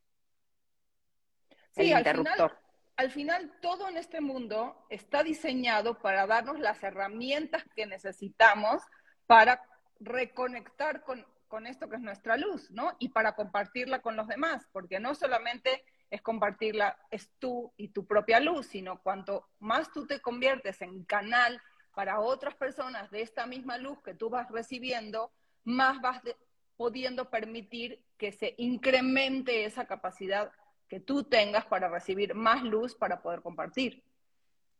[1.72, 2.58] Sí, el al final, interruptor.
[3.00, 8.84] Al final todo en este mundo está diseñado para darnos las herramientas que necesitamos
[9.26, 9.64] para
[10.02, 12.98] reconectar con, con esto que es nuestra luz, ¿no?
[13.00, 18.06] Y para compartirla con los demás, porque no solamente es compartirla, es tú y tu
[18.06, 21.62] propia luz, sino cuanto más tú te conviertes en canal
[21.96, 25.32] para otras personas de esta misma luz que tú vas recibiendo,
[25.64, 26.36] más vas de-
[26.76, 30.52] pudiendo permitir que se incremente esa capacidad
[30.89, 34.04] que tú tengas para recibir más luz para poder compartir.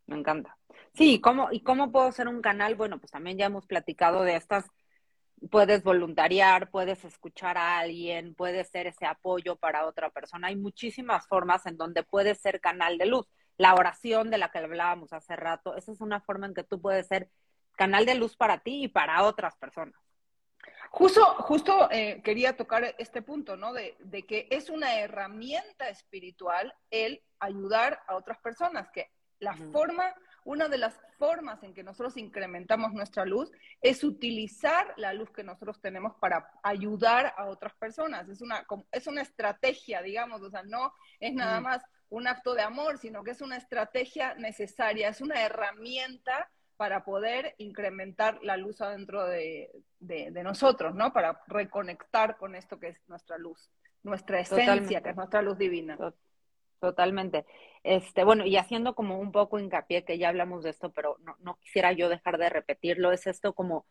[0.08, 0.58] Me encanta.
[0.94, 2.76] Sí, ¿y cómo, ¿y cómo puedo ser un canal?
[2.76, 4.66] Bueno, pues también ya hemos platicado de estas,
[5.52, 10.48] puedes voluntariar, puedes escuchar a alguien, puedes ser ese apoyo para otra persona.
[10.48, 13.28] Hay muchísimas formas en donde puedes ser canal de luz.
[13.58, 16.82] La oración de la que hablábamos hace rato, esa es una forma en que tú
[16.82, 17.30] puedes ser
[17.76, 20.09] canal de luz para ti y para otras personas.
[20.92, 23.74] Justo, justo eh, quería tocar este punto, ¿no?
[23.74, 30.14] De, de que es una herramienta espiritual el ayudar a otras personas, que la forma,
[30.44, 35.44] una de las formas en que nosotros incrementamos nuestra luz es utilizar la luz que
[35.44, 38.28] nosotros tenemos para ayudar a otras personas.
[38.28, 41.64] Es una, es una estrategia, digamos, o sea, no es nada Mm.
[41.64, 47.04] más un acto de amor, sino que es una estrategia necesaria, es una herramienta para
[47.04, 51.12] poder incrementar la luz adentro de, de- de nosotros, ¿no?
[51.12, 53.70] Para reconectar con esto que es nuestra luz,
[54.02, 55.04] nuestra esencia, Totalmente.
[55.04, 55.98] que es nuestra luz divina.
[56.80, 57.46] Totalmente.
[57.84, 61.36] Este, bueno, y haciendo como un poco hincapié, que ya hablamos de esto, pero no,
[61.40, 63.86] no quisiera yo dejar de repetirlo, es esto como,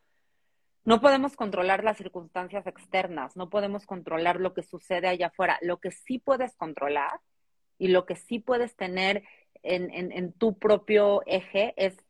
[0.87, 5.59] no podemos controlar las circunstancias externas, no podemos controlar lo que sucede allá afuera.
[5.61, 7.21] Lo que sí puedes controlar
[7.77, 9.25] y lo que sí puedes tener
[9.63, 12.03] en, en, en tu propio eje es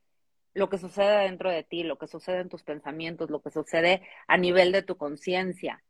[0.59, 4.03] lo que sucede dentro de ti, lo que sucede en tus pensamientos, lo que sucede
[4.27, 5.85] a nivel de tu conciencia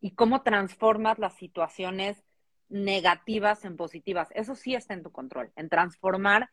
[0.00, 2.24] y cómo transformas las situaciones
[2.70, 4.28] negativas en positivas.
[4.34, 6.50] Eso sí está en tu control, en transformar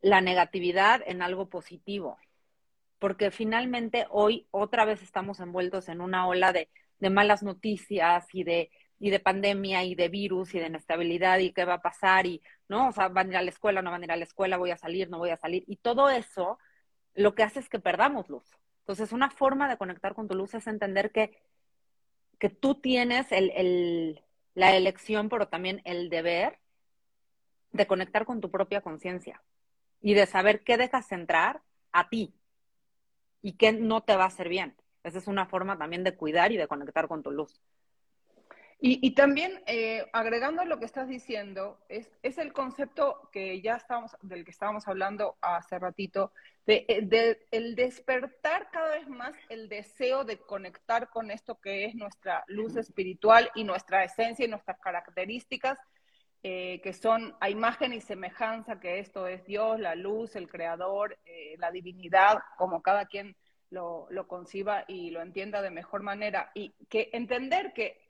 [0.00, 2.18] la negatividad en algo positivo.
[2.98, 8.42] Porque finalmente hoy otra vez estamos envueltos en una ola de, de malas noticias y
[8.42, 12.26] de, y de pandemia y de virus y de inestabilidad y qué va a pasar
[12.26, 12.88] y, ¿no?
[12.88, 14.56] O sea, van a ir a la escuela, no van a ir a la escuela,
[14.56, 15.62] voy a salir, no voy a salir.
[15.66, 16.58] Y todo eso
[17.14, 18.44] lo que hace es que perdamos luz.
[18.80, 21.38] Entonces, una forma de conectar con tu luz es entender que,
[22.38, 24.22] que tú tienes el, el,
[24.54, 26.58] la elección, pero también el deber
[27.72, 29.42] de conectar con tu propia conciencia
[30.00, 32.34] y de saber qué dejas entrar a ti
[33.42, 34.74] y qué no te va a hacer bien.
[35.02, 37.60] Esa es una forma también de cuidar y de conectar con tu luz.
[38.80, 44.14] Y, también, eh, agregando lo que estás diciendo, es, es el concepto que ya estábamos,
[44.20, 46.32] del que estábamos hablando hace ratito,
[46.66, 51.94] de, de el despertar cada vez más el deseo de conectar con esto que es
[51.94, 55.78] nuestra luz espiritual y nuestra esencia y nuestras características,
[56.42, 61.18] eh, que son a imagen y semejanza, que esto es Dios, la luz, el creador,
[61.24, 63.34] eh, la divinidad, como cada quien
[63.70, 66.50] lo, lo conciba y lo entienda de mejor manera.
[66.54, 68.03] Y que entender que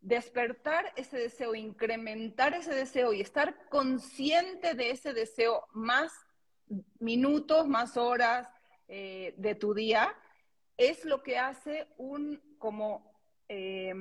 [0.00, 6.12] despertar ese deseo, incrementar ese deseo y estar consciente de ese deseo más
[6.98, 8.48] minutos, más horas
[8.88, 10.14] eh, de tu día,
[10.76, 13.12] es lo que hace un como
[13.48, 13.94] eh,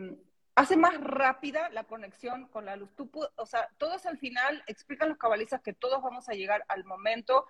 [0.55, 2.89] hace más rápida la conexión con la luz.
[2.95, 6.83] Tú, o sea, todos al final explican los cabalistas que todos vamos a llegar al
[6.83, 7.45] momento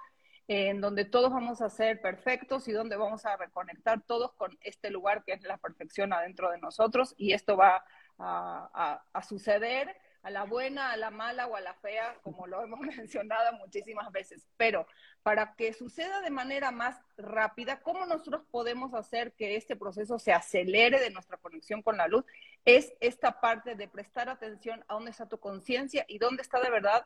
[0.50, 4.90] en donde todos vamos a ser perfectos y donde vamos a reconectar todos con este
[4.90, 7.84] lugar que es la perfección adentro de nosotros y esto va
[8.20, 12.80] a, suceder a la buena, a la mala o a la fea, como lo hemos
[12.80, 14.48] mencionado muchísimas veces.
[14.58, 14.88] Pero
[15.24, 20.34] para que suceda de manera más rápida, ¿cómo nosotros podemos hacer que este proceso se
[20.34, 22.26] acelere de nuestra conexión con la luz?
[22.66, 26.70] Es esta parte de prestar atención a dónde está tu conciencia y dónde está de
[26.70, 27.06] verdad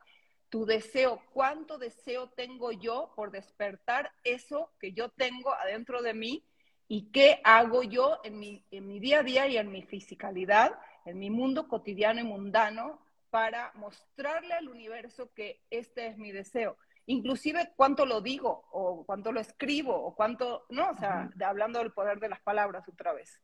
[0.50, 1.22] tu deseo.
[1.34, 6.44] ¿Cuánto deseo tengo yo por despertar eso que yo tengo adentro de mí?
[6.88, 10.78] ¿Y qué hago yo en mi, en mi día a día y en mi fisicalidad?
[11.06, 13.00] En mi mundo cotidiano y mundano
[13.30, 16.78] para mostrarle al universo que este es mi deseo.
[17.08, 21.80] Inclusive cuánto lo digo o cuánto lo escribo o cuánto, no, o sea, de, hablando
[21.80, 23.42] del poder de las palabras otra vez.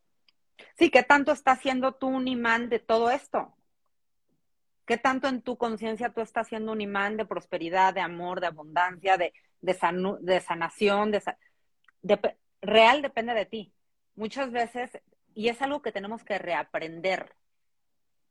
[0.78, 3.55] Sí, ¿qué tanto está haciendo tú un imán de todo esto?
[4.86, 8.47] ¿Qué tanto en tu conciencia tú estás haciendo un imán de prosperidad, de amor, de
[8.47, 11.12] abundancia, de, de, sanu, de sanación?
[11.12, 11.38] De sa
[12.62, 13.74] real depende de ti.
[14.16, 14.99] Muchas veces,
[15.34, 17.36] y es algo que tenemos que reaprender,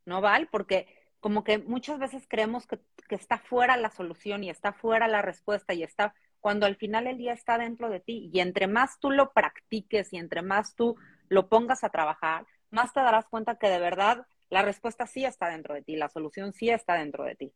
[0.06, 0.48] ¿no, Val?
[0.50, 0.86] Porque
[1.20, 2.80] como que muchas veces creemos que,
[3.10, 7.18] está fuera la solución y está fuera la respuesta y está cuando al final el
[7.18, 8.30] día está dentro de ti.
[8.32, 10.96] Y entre más tú lo practiques y entre más tú
[11.28, 15.48] lo pongas a trabajar, más te darás cuenta que de verdad la respuesta sí está
[15.48, 17.52] dentro de ti, la solución sí está dentro de ti.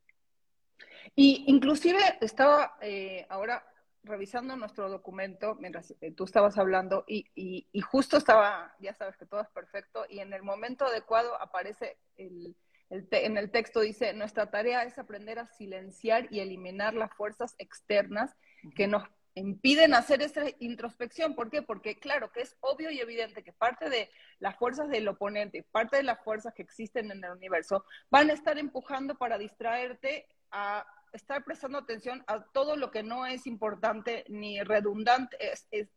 [1.15, 3.65] Y inclusive estaba eh, ahora
[4.03, 9.27] revisando nuestro documento mientras eh, tú estabas hablando y, y, justo estaba, ya sabes que
[9.27, 12.57] todo es perfecto, y en el momento adecuado aparece el,
[12.89, 17.55] el en el texto dice, nuestra tarea es aprender a silenciar y eliminar las fuerzas
[17.59, 18.35] externas
[18.75, 21.35] que nos impiden hacer esa introspección.
[21.35, 21.63] ¿Por qué?
[21.63, 25.99] Porque claro que es obvio y evidente que parte de las fuerzas del oponente, parte
[25.99, 30.85] de las fuerzas que existen en el universo, van a estar empujando para distraerte a
[31.13, 35.89] estar prestando atención a todo lo que no es importante ni redundante, es,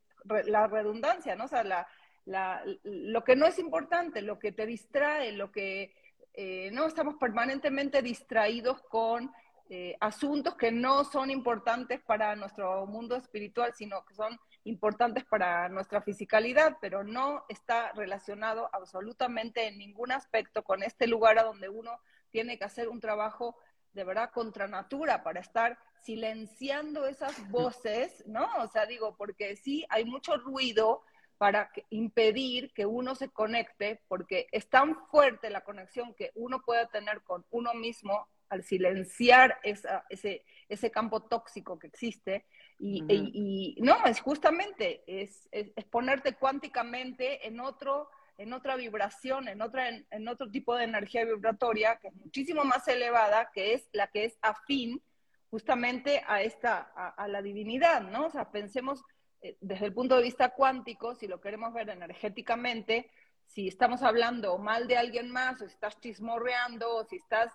[0.46, 1.48] la redundancia, ¿no?
[1.48, 1.88] Sea, la,
[2.26, 5.94] la, lo que no es importante, lo que te distrae, lo que
[6.34, 9.32] eh, no estamos permanentemente distraídos con
[9.70, 15.70] eh, asuntos que no son importantes para nuestro mundo espiritual, sino que son importantes para
[15.70, 21.70] nuestra fisicalidad, pero no está relacionado absolutamente en ningún aspecto con este lugar a donde
[21.70, 22.00] uno
[22.30, 23.56] tiene que hacer un trabajo
[23.94, 28.48] de verdad contra natura para estar silenciando esas voces, ¿no?
[28.60, 31.04] O sea, digo, porque sí hay mucho ruido
[31.38, 36.88] para impedir que uno se conecte, porque es tan fuerte la conexión que uno puede
[36.88, 42.46] tener con uno mismo al silenciar esa, ese, ese campo tóxico que existe.
[42.80, 49.62] Y, y, no, es justamente, es, es, ponerte cuánticamente en otro en otra vibración, en,
[49.62, 54.08] otra, en, otro tipo de energía vibratoria que es muchísimo más elevada, que es la
[54.08, 55.02] que es afín
[55.50, 58.26] justamente a esta, a, la divinidad, ¿no?
[58.26, 59.04] O sea, pensemos
[59.42, 63.12] eh, desde el punto de vista cuántico, si lo queremos ver energéticamente,
[63.46, 67.54] si estamos hablando mal de alguien más, o si estás chismorreando, o si estás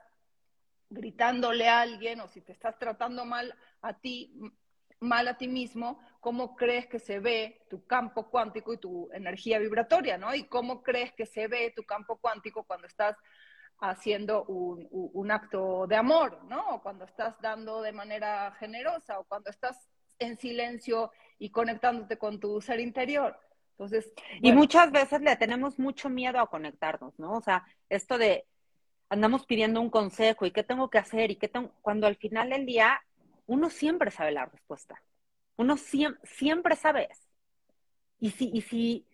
[0.90, 4.32] gritándole a alguien o si te estás tratando mal a ti,
[5.00, 9.58] mal a ti mismo, cómo crees que se ve tu campo cuántico y tu energía
[9.58, 10.34] vibratoria, ¿no?
[10.34, 13.16] Y cómo crees que se ve tu campo cuántico cuando estás
[13.80, 16.68] haciendo un, un acto de amor, ¿no?
[16.70, 19.88] O cuando estás dando de manera generosa o cuando estás
[20.18, 23.38] en silencio y conectándote con tu ser interior.
[23.70, 24.12] Entonces,
[24.42, 27.34] y muchas veces le tenemos mucho miedo a conectarnos, ¿no?
[27.34, 28.44] O sea, esto de
[29.08, 32.50] andamos pidiendo un consejo y qué tengo que hacer y qué tengo, cuando al final
[32.50, 33.00] del día
[33.46, 35.00] uno siempre sabe la respuesta.
[35.58, 37.08] Uno siempre, siempre sabe.
[38.18, 39.06] Y si, y si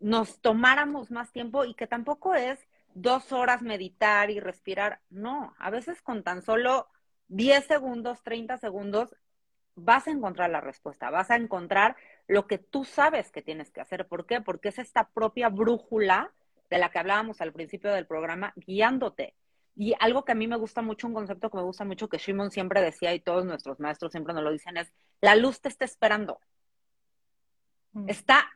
[0.00, 2.58] nos tomáramos más tiempo y que tampoco es
[2.94, 6.88] dos horas meditar y respirar, no, a veces con tan solo
[7.28, 9.14] 10 segundos, 30 segundos,
[9.74, 13.80] vas a encontrar la respuesta, vas a encontrar lo que tú sabes que tienes que
[13.80, 14.06] hacer.
[14.06, 14.40] ¿Por qué?
[14.40, 16.32] Porque es esta propia brújula
[16.70, 19.34] de la que hablábamos al principio del programa, guiándote.
[19.80, 22.18] Y algo que a mí me gusta mucho, un concepto que me gusta mucho, que
[22.18, 25.68] Shimon siempre decía y todos nuestros maestros siempre nos lo dicen, es, la luz te
[25.68, 26.40] está esperando.
[27.92, 28.08] Mm.
[28.08, 28.50] Está,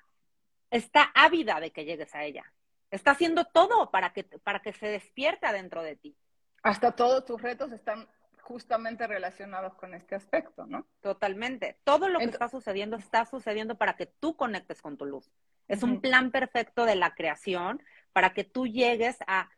[0.68, 2.52] está ávida de que llegues a ella.
[2.90, 6.16] Está haciendo todo para que, para que se despierte adentro de ti.
[6.64, 8.08] Hasta todos tus retos están
[8.40, 10.88] justamente relacionados con este aspecto, ¿no?
[11.02, 11.78] Totalmente.
[11.84, 15.30] Todo lo que está sucediendo está sucediendo para que tú conectes con tu luz.
[15.68, 17.80] Es un plan perfecto de la creación
[18.12, 19.48] para que tú llegues a,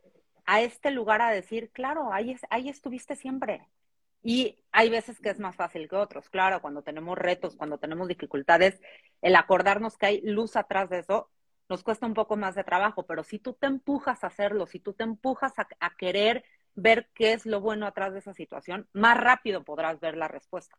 [0.46, 3.68] a este lugar a decir, claro, ahí, ahí estuviste siempre.
[4.22, 8.08] Y hay veces que es más fácil que otros, claro, cuando tenemos retos, cuando tenemos
[8.08, 8.80] dificultades,
[9.20, 11.30] el acordarnos que hay luz atrás de eso
[11.68, 14.80] nos cuesta un poco más de trabajo, pero si tú te empujas a hacerlo, si
[14.80, 18.88] tú te empujas a, a querer ver qué es lo bueno atrás de esa situación,
[18.92, 20.76] más rápido podrás ver la respuesta.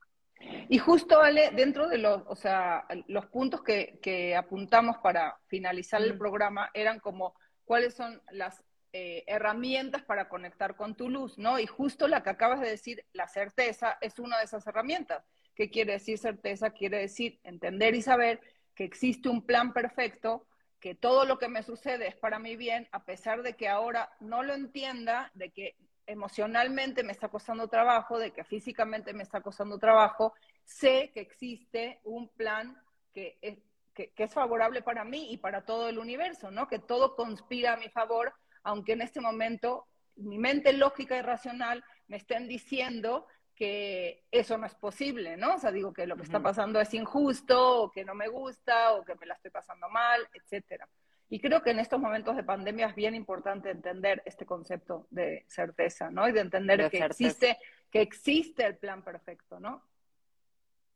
[0.69, 6.01] Y justo, Ale, dentro de los, o sea, los puntos que, que apuntamos para finalizar
[6.01, 8.63] el programa eran como cuáles son las
[8.97, 11.59] eh, herramientas para conectar con tu luz, ¿no?
[11.59, 15.25] Y justo la que acabas de decir, la certeza, es una de esas herramientas.
[15.53, 16.69] ¿Qué quiere decir certeza?
[16.69, 18.39] Quiere decir entender y saber
[18.73, 20.47] que existe un plan perfecto,
[20.79, 24.15] que todo lo que me sucede es para mi bien, a pesar de que ahora
[24.21, 25.75] no lo entienda, de que
[26.07, 30.33] emocionalmente me está costando trabajo, de que físicamente me está costando trabajo,
[30.63, 32.81] sé que existe un plan
[33.13, 33.57] que es,
[33.93, 36.69] que, es favorable para mí y para todo el universo, ¿no?
[36.69, 38.33] Que todo conspira a mi favor,
[38.65, 39.87] aunque en este momento
[40.17, 45.55] mi mente lógica y racional me estén diciendo que eso no es posible, ¿no?
[45.55, 48.93] O sea, digo que lo que está pasando es injusto, o que no me gusta,
[48.93, 50.89] o que me la estoy pasando mal, etcétera.
[51.29, 55.45] Y creo que en estos momentos de pandemia es bien importante entender este concepto de
[55.47, 56.27] certeza, ¿no?
[56.27, 57.57] Y de entender que existe
[57.89, 59.81] que existe el plan perfecto, ¿no?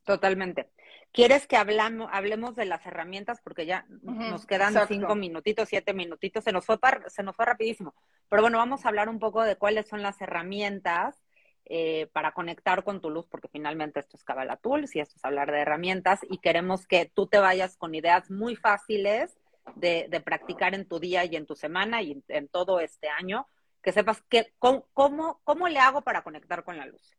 [0.10, 0.70] Totalmente.
[1.12, 3.42] ¿Quieres que hablamos, hablemos de las herramientas?
[3.44, 4.94] Porque ya nos quedan exacto.
[4.94, 7.96] cinco minutitos, siete minutitos, se nos, fue par- se nos fue rapidísimo.
[8.28, 11.24] Pero bueno, vamos a hablar un poco de cuáles son las herramientas
[11.66, 15.26] eh, para conectar con tu luz, porque finalmente esto es Kabbalah Tools y esto es
[15.26, 19.38] hablar de herramientas y queremos que tú te vayas con ideas muy fáciles
[19.76, 23.10] de, de practicar en tu día y en tu semana y en, en todo este
[23.10, 23.48] año,
[23.84, 27.16] que sepas que, cómo, cómo le hago para conectar con la luz.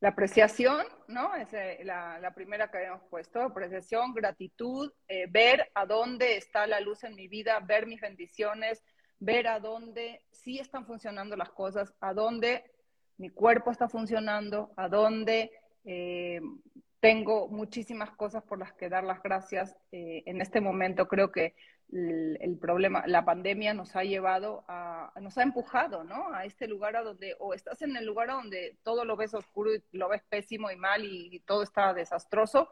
[0.00, 1.34] La apreciación, ¿no?
[1.34, 3.42] Es eh, la, primera que habíamos puesto.
[3.42, 8.82] Apreciación, gratitud, eh, ver a dónde está la luz en mi vida, ver mis bendiciones,
[9.18, 12.64] ver a dónde sí están funcionando las cosas, a dónde
[13.18, 15.50] mi cuerpo está funcionando, a dónde
[15.84, 16.40] eh,
[17.00, 19.74] tengo muchísimas cosas por las que dar las gracias.
[19.90, 21.54] Eh, en este momento creo que
[21.92, 26.32] el, el, problema, la pandemia nos ha llevado a, nos ha empujado, ¿no?
[26.32, 29.34] A este lugar a donde, o estás en el lugar a donde todo lo ves
[29.34, 32.68] oscuro y lo ves pésimo y mal y, y todo está desastroso,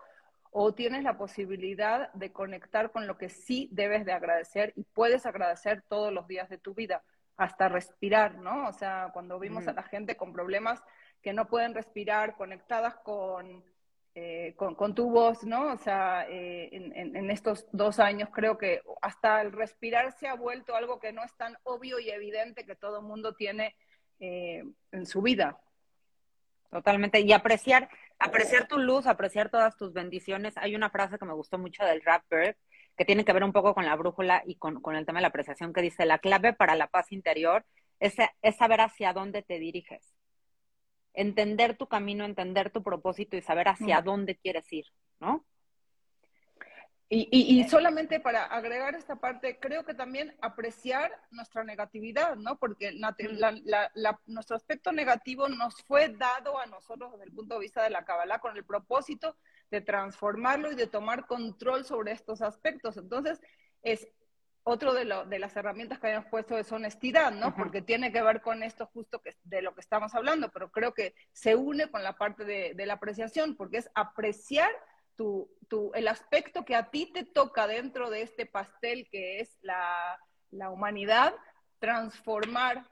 [0.51, 5.27] o tienes la posibilidad de conectar con lo que sí debes de agradecer y puedes
[5.27, 7.03] agradecer todos los días de tu vida,
[7.37, 8.69] hasta respirar, ¿no?
[8.69, 9.69] O sea, cuando vimos Mm.
[9.71, 10.83] a la gente con problemas
[11.23, 13.65] que no pueden respirar, conectadas con,
[14.21, 15.73] eh, con, tu voz, ¿no?
[15.73, 20.75] O sea, eh, en, estos dos años creo que hasta el respirar se ha vuelto
[20.75, 23.77] algo que no es tan obvio y evidente que todo el mundo tiene
[24.19, 25.61] eh, en su vida.
[26.69, 27.21] Totalmente.
[27.21, 27.89] Y apreciar,
[28.19, 30.57] apreciar tu luz, apreciar todas tus bendiciones.
[30.57, 32.57] Hay una frase que me gustó mucho del rapper
[32.97, 35.23] que tiene que ver un poco con la brújula y con, con el tema de
[35.23, 37.65] la apreciación, que dice, la clave para la paz interior
[38.01, 40.18] es, es saber hacia dónde te diriges.
[41.15, 44.87] Entender tu camino, entender tu propósito y saber hacia dónde quieres ir,
[45.21, 45.45] ¿no?
[47.11, 52.59] Y, y, y solamente para agregar esta parte, creo que también apreciar nuestra negatividad, ¿no?
[52.59, 53.15] Porque la-
[53.65, 57.83] la- la- nuestro aspecto negativo nos fue dado a nosotros desde el punto de vista
[57.83, 59.37] de la Kabbalah con el propósito
[59.71, 62.99] de transformarlo y de tomar control sobre estos aspectos.
[62.99, 63.41] Entonces,
[63.83, 64.07] es
[64.69, 67.55] otro de, lo- de las herramientas que habíamos puesto es honestidad, ¿no?
[67.57, 70.93] Porque tiene que ver con esto justo que, de lo que estamos hablando, pero creo
[70.93, 74.71] que se une con la parte de, de la apreciación, porque es apreciar
[75.17, 79.59] tu, tu- el aspecto que a ti te toca dentro de este pastel que es
[79.63, 80.19] la,
[80.51, 81.35] la humanidad,
[81.79, 82.85] transformar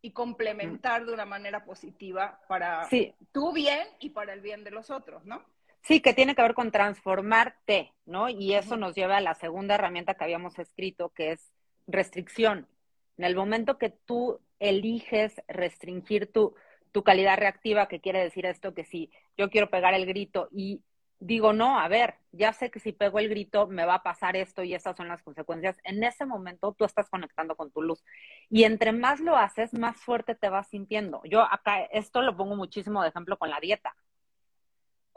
[0.00, 3.14] y complementar de una manera positiva para Sí.
[3.32, 5.44] tu bien y para el bien de los otros, ¿no?
[5.88, 8.28] Sí, que tiene que ver con transformarte, ¿no?
[8.28, 11.50] Y eso nos lleva a la segunda herramienta que habíamos escrito, que es
[11.86, 12.68] restricción.
[13.16, 16.54] En el momento que tú eliges restringir tu,
[16.92, 20.82] tu calidad reactiva, que quiere decir esto, que si yo quiero pegar el grito y
[21.20, 24.36] digo, no, a ver, ya sé que si pego el grito me va a pasar
[24.36, 28.04] esto y estas son las consecuencias, en ese momento tú estás conectando con tu luz.
[28.50, 31.22] Y entre más lo haces, más fuerte te vas sintiendo.
[31.24, 33.96] Yo acá, esto lo pongo muchísimo de ejemplo con la dieta.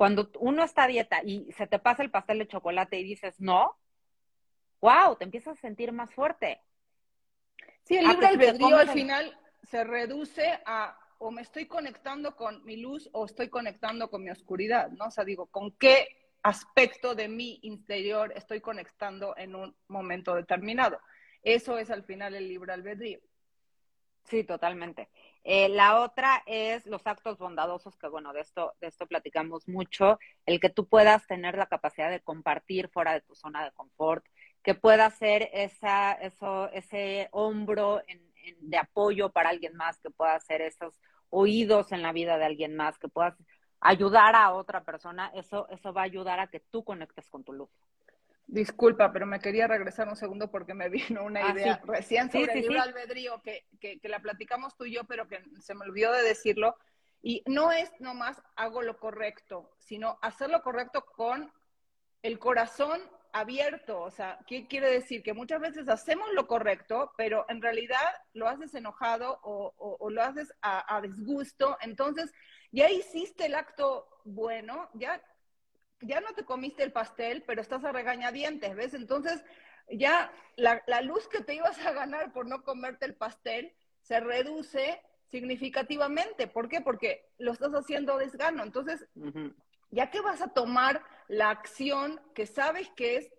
[0.02, 3.39] Cuando uno está a dieta y se te pasa el pastel de chocolate y dices
[3.39, 3.78] no,
[4.82, 6.60] wow, te empiezas a sentir más fuerte.
[7.84, 12.36] Sí, el Ah, libre te albedrío al final se reduce a o me estoy conectando
[12.36, 15.06] con mi luz o estoy conectando con mi oscuridad, ¿no?
[15.06, 16.08] O sea, digo, ¿con qué
[16.41, 20.99] aspecto de mi interior estoy conectando en un momento determinado?
[21.43, 23.20] Eso es al final el libre albedrío.
[24.24, 25.10] Sí, totalmente.
[25.44, 30.20] Eh, la otra es los actos bondadosos, que bueno, de esto, de esto platicamos mucho,
[30.46, 34.24] el que tú puedas tener la capacidad de compartir fuera de tu zona de confort,
[34.64, 38.02] que puedas ser esa, eso, ese hombro
[38.60, 42.76] de apoyo para alguien más, que puedas ser esos oídos en la vida de alguien
[42.76, 43.36] más, que puedas
[43.80, 47.54] ayudar a otra persona, eso, eso va a ayudar a que tú conectes con tu
[47.54, 47.70] luz.
[48.52, 50.89] Disculpa, pero me quería regresar un segundo porque me
[51.20, 51.88] vino una Ah, idea sí.
[51.88, 52.89] recién sobre sí, el libre sí.
[52.89, 56.22] albedrío que, que, que la platicamos tú y yo, pero que se me olvidó de
[56.24, 56.76] decirlo.
[57.24, 61.49] Y no es nomás hago lo correcto, sino hacer lo correcto con
[62.24, 64.02] el corazón abierto.
[64.02, 65.24] O sea, ¿qué quiere decir?
[65.24, 70.10] Que muchas veces hacemos lo correcto, pero en realidad lo haces enojado o, o- o
[70.10, 71.78] lo haces a, a disgusto.
[71.80, 72.34] Entonces,
[72.72, 75.22] ya hiciste el acto bueno, ya
[76.02, 78.93] ya no te comiste el pastel, pero estás a regañadientes, ¿ves?
[78.93, 79.43] Entonces,
[79.89, 84.20] ya la, la luz que te ibas a ganar por no comerte el pastel se
[84.20, 86.47] reduce significativamente.
[86.47, 86.82] ¿Por qué?
[86.82, 88.64] Porque lo estás haciendo desgano.
[88.64, 89.08] Entonces,
[89.89, 93.34] ya que vas a tomar la acción que sabes que es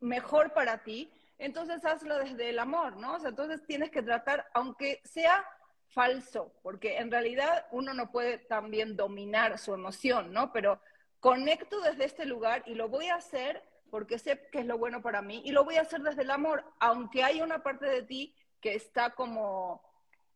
[0.00, 3.14] mejor para ti, entonces hazlo desde el amor, ¿no?
[3.14, 5.44] O sea, entonces tienes que tratar, aunque sea
[5.88, 10.52] falso, porque en realidad uno no puede también dominar su emoción, ¿no?
[10.52, 10.80] Pero
[11.20, 15.02] conecto desde este lugar y lo voy a hacer porque sé que es lo bueno
[15.02, 18.02] para mí y lo voy a hacer desde el amor, aunque hay una parte de
[18.02, 19.82] ti que está como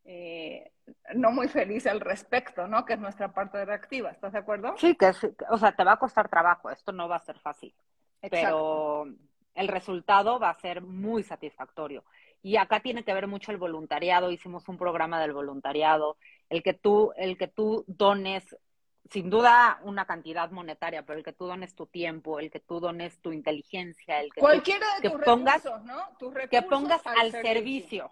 [0.05, 0.73] eh,
[1.15, 2.85] no muy feliz al respecto, ¿no?
[2.85, 4.75] Que es nuestra parte reactiva, ¿estás de acuerdo?
[4.79, 5.21] Sí, que es,
[5.51, 7.75] o sea, te va a costar trabajo, esto no va a ser fácil,
[8.23, 8.31] Exacto.
[8.31, 9.07] pero
[9.55, 12.05] el resultado va a ser muy satisfactorio.
[12.43, 16.17] Y acá tiene que ver mucho el voluntariado, hicimos un programa del voluntariado,
[16.49, 18.57] el que tú, el que tú dones,
[19.09, 22.81] sin duda una cantidad monetaria, pero el que tú dones tu tiempo, el que tú
[22.81, 26.09] dones tu inteligencia, el que tú- Cualquiera de que tus pongas- recursos, ¿no?
[26.19, 28.11] Tus que recursos pongas al, servicio.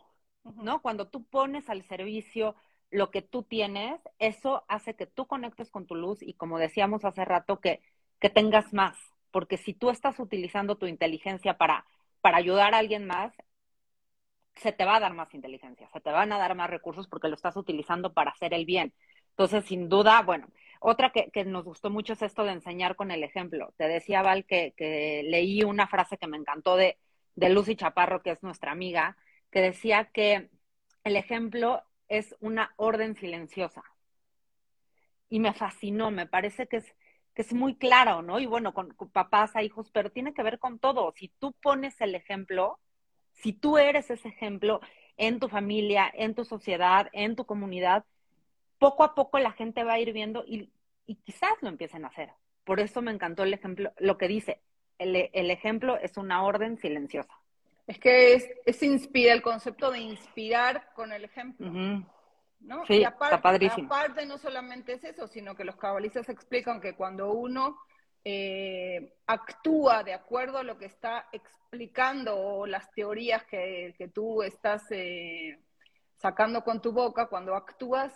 [0.57, 0.81] ¿no?
[0.81, 2.55] Cuando tú pones al servicio
[2.91, 7.05] lo que tú tienes, eso hace que tú conectes con tu luz y como decíamos
[7.05, 7.83] hace rato, que,
[8.19, 8.97] que tengas más,
[9.31, 11.85] porque si tú estás utilizando tu inteligencia para,
[12.23, 13.35] para ayudar a alguien más,
[14.57, 17.29] se te va a dar más inteligencia, se te van a dar más recursos porque
[17.29, 18.93] lo estás utilizando para hacer el bien.
[19.31, 20.49] Entonces, sin duda, bueno,
[20.81, 23.73] otra que, que nos gustó mucho es esto de enseñar con el ejemplo.
[23.77, 26.99] Te decía, Val, que, que leí una frase que me encantó de,
[27.35, 29.17] de Lucy Chaparro, que es nuestra amiga,
[29.51, 30.51] que decía que
[31.05, 33.83] el ejemplo es una orden silenciosa.
[35.29, 36.95] Y me fascinó, me parece que es,
[37.35, 38.41] que es muy claro, ¿no?
[38.41, 41.13] Y bueno, con, con papás a hijos, pero tiene que ver con todo.
[41.17, 42.79] Si tú pones el ejemplo,
[43.35, 44.81] si tú eres ese ejemplo
[45.17, 48.05] en tu familia, en tu sociedad, en tu comunidad,
[48.79, 50.71] poco a poco la gente va a ir viendo y,
[51.07, 52.31] y quizás lo empiecen a hacer.
[52.65, 54.61] Por eso me encantó el ejemplo, lo que dice,
[54.99, 57.33] el, el ejemplo es una orden silenciosa.
[57.87, 61.71] Es que es, es inspira, el concepto de inspirar con el ejemplo.
[61.71, 62.85] ¿no?
[62.87, 63.87] Sí, y está aparte, padrísimo.
[63.87, 67.79] aparte no solamente es eso, sino que los cabalistas explican que cuando uno
[68.25, 74.43] eh, actúa de acuerdo a lo que está explicando o las teorías que, que tú
[74.43, 75.59] estás eh,
[76.19, 78.13] sacando con tu boca, cuando actúas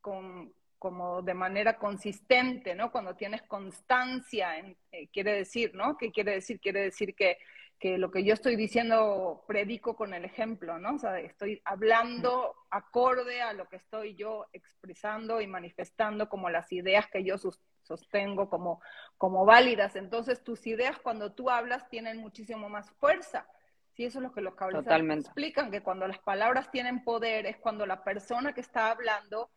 [0.00, 2.90] con, como de manera consistente, ¿no?
[2.92, 5.96] Cuando tienes constancia, en, eh, quiere decir, ¿no?
[5.96, 6.60] ¿Qué quiere decir?
[6.60, 7.38] Quiere decir que,
[7.78, 10.94] que lo que yo estoy diciendo predico con el ejemplo, ¿no?
[10.94, 16.70] O sea, estoy hablando acorde a lo que estoy yo expresando y manifestando como las
[16.72, 17.36] ideas que yo
[17.82, 18.80] sostengo como,
[19.16, 19.96] como válidas.
[19.96, 23.46] Entonces, tus ideas cuando tú hablas tienen muchísimo más fuerza.
[23.94, 25.26] Sí, eso es lo que los Totalmente.
[25.26, 29.50] explican, que cuando las palabras tienen poder es cuando la persona que está hablando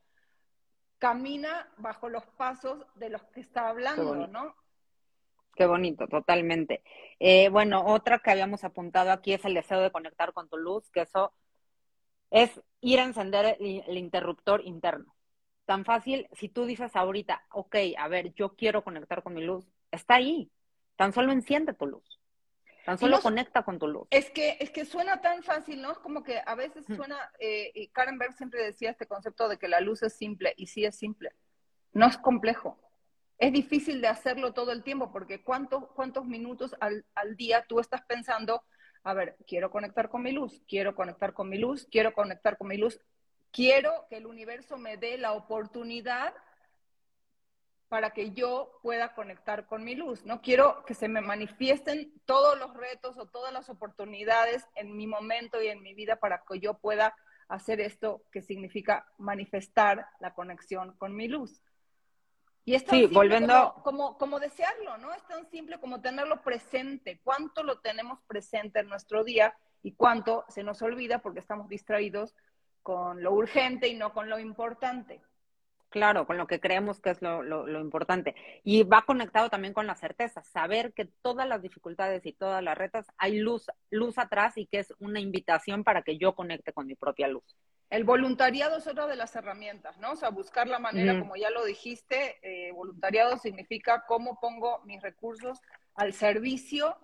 [1.02, 4.28] camina bajo los pasos de los que está hablando.
[4.28, 4.56] ¿no?
[5.56, 6.84] Qué bonito, totalmente.
[7.20, 10.92] Eh, bueno, otra que habíamos apuntado aquí es el deseo de conectar con tu luz,
[10.92, 11.34] que eso
[12.30, 15.16] es ir a encender el, el interruptor interno.
[15.66, 19.66] Tan fácil, si tú dices ahorita, ok, a ver, yo quiero conectar con mi luz,
[19.90, 20.52] está ahí.
[20.98, 22.21] Tan solo enciende tu luz.
[22.86, 24.08] Tan solo no- conecta con tu luz.
[24.10, 25.92] Es que, es que suena tan fácil, ¿no?
[25.92, 26.96] Es como que a veces Mm.
[26.96, 30.54] suena, eh, y Karen Berg siempre decía este concepto de que la luz es simple,
[30.58, 31.32] y sí es simple.
[31.94, 32.80] No es complejo.
[33.38, 37.80] Es difícil de hacerlo todo el tiempo, porque ¿cuántos, cuántos minutos al, al día tú
[37.80, 38.64] estás pensando,
[39.04, 42.68] a ver, quiero conectar con mi luz, quiero conectar con mi luz, quiero conectar con
[42.68, 43.00] mi luz,
[43.52, 46.34] quiero que el universo me dé la oportunidad
[47.92, 50.26] para que yo pueda conectar con mi luz.
[50.26, 55.08] No quiero que se me manifiesten todos los retos o todas las oportunidades en mi
[55.08, 57.14] momento y en mi vida para que yo pueda
[57.50, 61.62] hacer esto que significa manifestar la conexión con mi luz.
[62.64, 65.12] Y es tan Sí, simple volviendo- como, como, como desearlo, ¿no?
[65.14, 67.20] Es tan simple como tenerlo presente.
[67.26, 72.38] ¿Cuánto lo tenemos presente en nuestro día y cuánto se nos olvida porque estamos distraídos
[72.84, 75.20] con lo urgente y no con lo importante?
[75.92, 78.34] Claro, con lo que creemos que es lo, lo, lo importante.
[78.64, 82.78] Y va conectado también con la certeza, saber que todas las dificultades y todas las
[82.78, 86.88] retas hay luz, luz atrás y que es una invitación para que yo conecte con
[86.88, 87.44] mi propia luz.
[87.90, 90.14] El voluntariado es otra de las herramientas, ¿no?
[90.14, 95.02] O sea, buscar la manera, como ya lo dijiste, eh, voluntariado significa cómo pongo mis
[95.02, 95.60] recursos
[95.96, 96.98] al servicio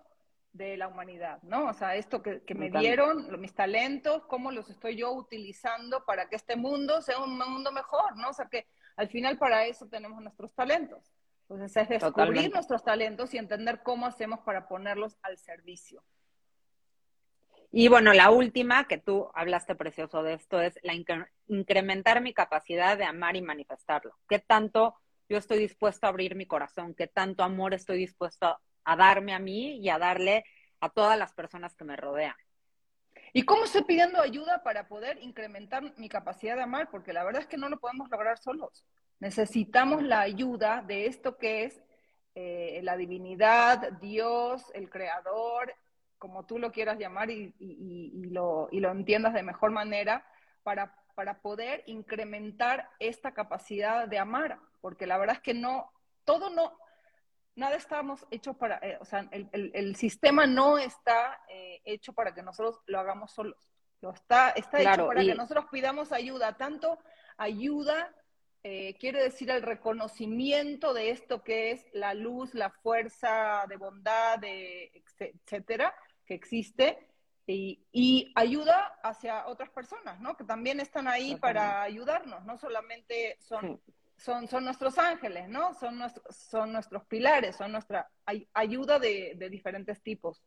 [0.52, 1.66] de la humanidad, ¿no?
[1.66, 6.30] O sea, esto que, que me dieron, mis talentos, cómo los estoy yo utilizando para
[6.30, 8.30] que este mundo sea un mundo mejor, ¿no?
[8.30, 8.66] O sea, que
[8.98, 11.12] al final para eso tenemos nuestros talentos.
[11.48, 12.50] Entonces es descubrir Totalmente.
[12.50, 16.02] nuestros talentos y entender cómo hacemos para ponerlos al servicio.
[17.70, 22.34] Y bueno, la última, que tú hablaste precioso de esto, es la incre- incrementar mi
[22.34, 24.14] capacidad de amar y manifestarlo.
[24.28, 24.96] ¿Qué tanto
[25.28, 26.94] yo estoy dispuesto a abrir mi corazón?
[26.94, 30.44] ¿Qué tanto amor estoy dispuesto a darme a mí y a darle
[30.80, 32.36] a todas las personas que me rodean?
[33.32, 36.88] ¿Y cómo estoy pidiendo ayuda para poder incrementar mi capacidad de amar?
[36.90, 38.84] Porque la verdad es que no lo podemos lograr solos.
[39.20, 41.82] Necesitamos la ayuda de esto que es
[42.34, 45.74] eh, la divinidad, Dios, el creador,
[46.18, 50.24] como tú lo quieras llamar y, y- lo, y lo entiendas de mejor manera,
[50.62, 54.58] para, para poder incrementar esta capacidad de amar.
[54.80, 55.90] Porque la verdad es que no,
[56.24, 56.78] todo no,
[57.58, 62.12] nada estamos hechos para, eh, o sea, el, el- el sistema no está eh, hecho
[62.12, 63.68] para que nosotros lo hagamos solos.
[64.14, 66.98] Está, está Claro, hecho para y- que nosotros pidamos ayuda, tanto
[67.36, 68.14] ayuda,
[68.62, 74.38] eh, quiere decir el reconocimiento de esto que es la luz, la fuerza de bondad,
[74.38, 75.94] de, etcétera,
[76.26, 76.98] que existe,
[77.46, 80.36] y, y ayuda hacia otras personas, ¿no?
[80.36, 83.80] Que también están ahí para ayudarnos, no solamente son,
[84.18, 85.74] son, son nuestros ángeles, ¿no?
[85.74, 90.42] Son, nuestros son nuestros pilares, son nuestra ay- ayuda de, diferentes tipos.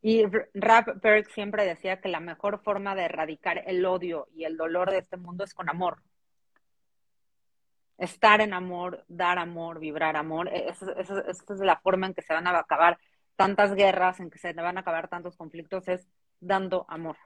[0.00, 4.44] Y R- Rap Berg siempre decía que la mejor forma de erradicar el odio y
[4.44, 6.02] el dolor de este mundo es con amor.
[7.98, 10.48] Estar en amor, dar amor, vibrar amor.
[10.48, 12.98] e- esa- esa es la forma en que se van a acabar
[13.36, 16.08] tantas guerras, en que se van a acabar tantos conflictos, es
[16.40, 17.16] dando amor.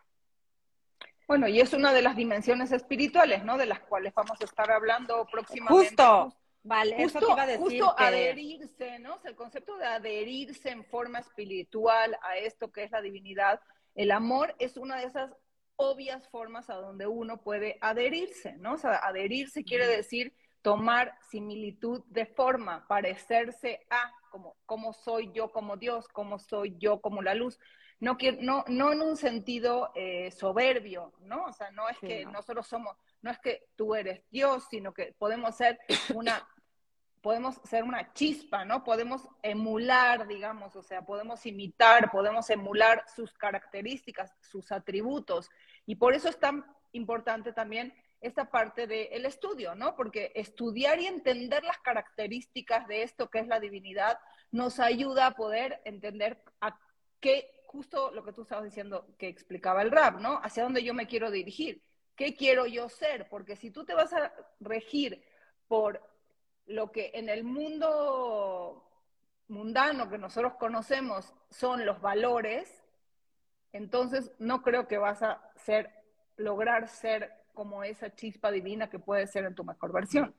[1.28, 3.58] Bueno, y es una de las dimensiones espirituales, ¿no?
[3.58, 5.88] De las cuales vamos a estar hablando próximamente.
[5.88, 9.16] Justo, vale, eso Justo, te iba a decir justo que- adherirse, ¿no?
[9.16, 13.60] O sea, el concepto de adherirse en forma espiritual a esto que es la divinidad,
[13.94, 15.30] el amor es una de esas
[15.76, 18.72] obvias formas a donde uno puede adherirse, ¿no?
[18.72, 25.52] O sea, adherirse quiere decir tomar similitud de forma, parecerse a como, como soy yo
[25.52, 27.58] como Dios, como soy yo como la luz.
[28.00, 31.46] No, no, no en un sentido eh, soberbio, ¿no?
[31.46, 32.32] O sea, no es Sí, que no.
[32.32, 35.80] nosotros somos, no es que tú eres Dios, sino que podemos ser
[36.14, 36.46] una,
[37.20, 38.84] podemos ser una chispa, ¿no?
[38.84, 45.50] Podemos emular, digamos, o sea, podemos imitar, podemos emular sus características, sus atributos.
[45.84, 49.94] Y por eso es tan importante también esta parte del estudio, ¿no?
[49.96, 54.18] Porque estudiar y entender las características de esto que es la divinidad
[54.50, 56.78] nos ayuda a poder entender a
[57.20, 60.40] qué, justo lo que tú estabas diciendo que explicaba el rap, ¿no?
[60.42, 61.82] Hacia dónde yo me quiero dirigir,
[62.16, 65.22] qué quiero yo ser, porque si tú te vas a regir
[65.68, 66.02] por
[66.64, 68.84] lo que en el mundo
[69.48, 72.82] mundano que nosotros conocemos son los valores,
[73.72, 75.90] entonces no creo que vas a ser,
[76.36, 80.34] lograr ser como esa chispa divina que puede ser en tu mejor versión.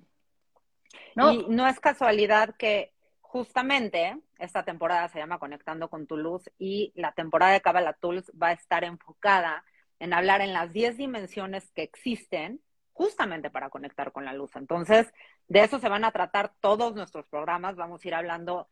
[1.16, 1.32] ¿no?
[1.32, 2.92] Y no es casualidad que
[3.30, 8.32] justamente esta temporada se llama Conectando con tu luz y la temporada de Kabbalah Tools
[8.32, 9.64] va a estar enfocada
[10.00, 12.60] en hablar en las 10 dimensiones que existen
[12.92, 14.56] justamente para conectar con la luz.
[14.56, 15.14] Entonces,
[15.48, 17.76] de eso se van a tratar todos nuestros programas.
[17.76, 18.68] Vamos a ir hablando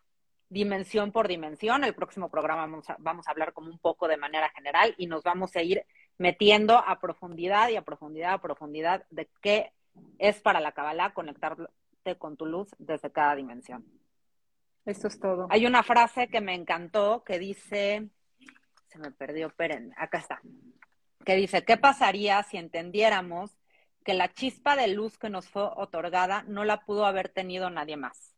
[0.50, 1.84] dimensión por dimensión.
[1.84, 2.66] El próximo programa
[2.98, 5.86] vamos a, hablar como un poco de manera general y nos vamos a ir
[6.18, 9.72] metiendo a profundidad y a profundidad, a profundidad de qué
[10.18, 11.70] es para la Kabbalah conectarte
[12.18, 13.86] con tu luz desde cada dimensión.
[14.88, 15.48] Esto es todo.
[15.50, 18.08] Hay una frase que me encantó que dice,
[18.88, 20.42] se me perdió, esperen, acá está,
[21.26, 23.52] que dice, ¿qué pasaría si entendiéramos
[24.06, 27.98] que la chispa de luz que nos fue otorgada no la pudo haber tenido nadie
[27.98, 28.34] más?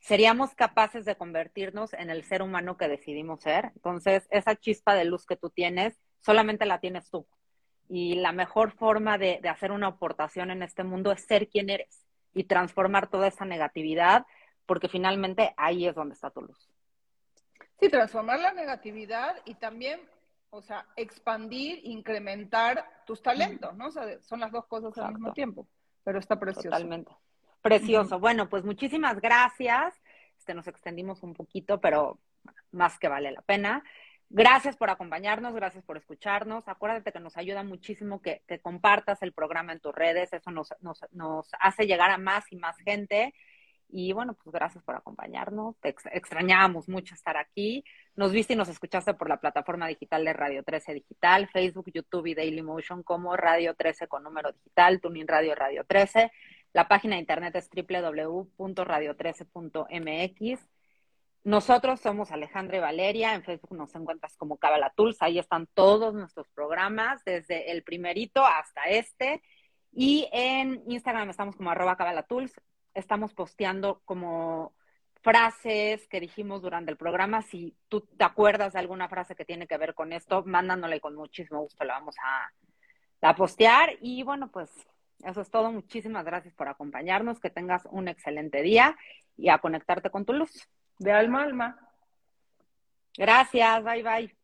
[0.00, 3.72] ¿Seríamos capaces de convertirnos en el ser humano que decidimos ser?
[3.74, 7.26] Entonces, esa chispa de luz que tú tienes, solamente la tienes tú.
[7.90, 11.68] Y la mejor forma de, de hacer una aportación en este mundo es ser quien
[11.68, 14.24] eres y transformar toda esa negatividad,
[14.68, 16.68] porque finalmente ahí es donde está tu luz.
[17.80, 19.98] Sí, transformar la negatividad y también,
[20.50, 23.86] o sea, expandir, incrementar tus talentos, ¿no?
[23.86, 25.66] O sea, son las dos cosas al mismo tiempo,
[26.04, 26.68] pero está precioso.
[26.68, 27.10] Totalmente.
[27.62, 28.16] Precioso.
[28.16, 28.20] Uh -huh.
[28.20, 29.94] Bueno, pues muchísimas gracias.
[30.36, 32.18] Este, nos extendimos un poquito, pero
[32.70, 33.82] más que vale la pena.
[34.30, 36.68] Gracias por acompañarnos, gracias por escucharnos.
[36.68, 40.74] Acuérdate que nos ayuda muchísimo que, que compartas el programa en tus redes, eso nos,
[40.80, 43.32] nos, nos, hace llegar a más y más gente.
[43.90, 45.76] Y bueno, pues gracias por acompañarnos.
[45.80, 47.84] Te ex extrañábamos mucho estar aquí.
[48.16, 52.26] Nos viste y nos escuchaste por la plataforma digital de Radio 13 Digital, Facebook, YouTube
[52.26, 56.30] y Dailymotion como Radio 13 con número digital, Tuning Radio Radio 13.
[56.72, 60.68] La página de internet es www.radio13.mx.
[61.44, 66.12] Nosotros somos Alejandra y Valeria, en Facebook nos encuentras como Kabbalah Tools, ahí están todos
[66.12, 69.40] nuestros programas, desde el primerito hasta este,
[69.92, 72.52] y en Instagram estamos como arroba Kabbalah Tools,
[72.94, 74.74] estamos posteando como
[75.20, 79.66] frases que dijimos durante el programa, si tú te acuerdas de alguna frase que tiene
[79.66, 84.22] que ver con esto, mándanosla y con muchísimo gusto la vamos a, a postear, y
[84.22, 84.70] bueno, pues
[85.24, 88.96] eso es todo, muchísimas gracias por acompañarnos, que tengas un excelente día
[89.36, 90.68] y a conectarte con tu luz.
[90.98, 91.88] De alma a alma.
[93.16, 94.37] Gracias, bye bye.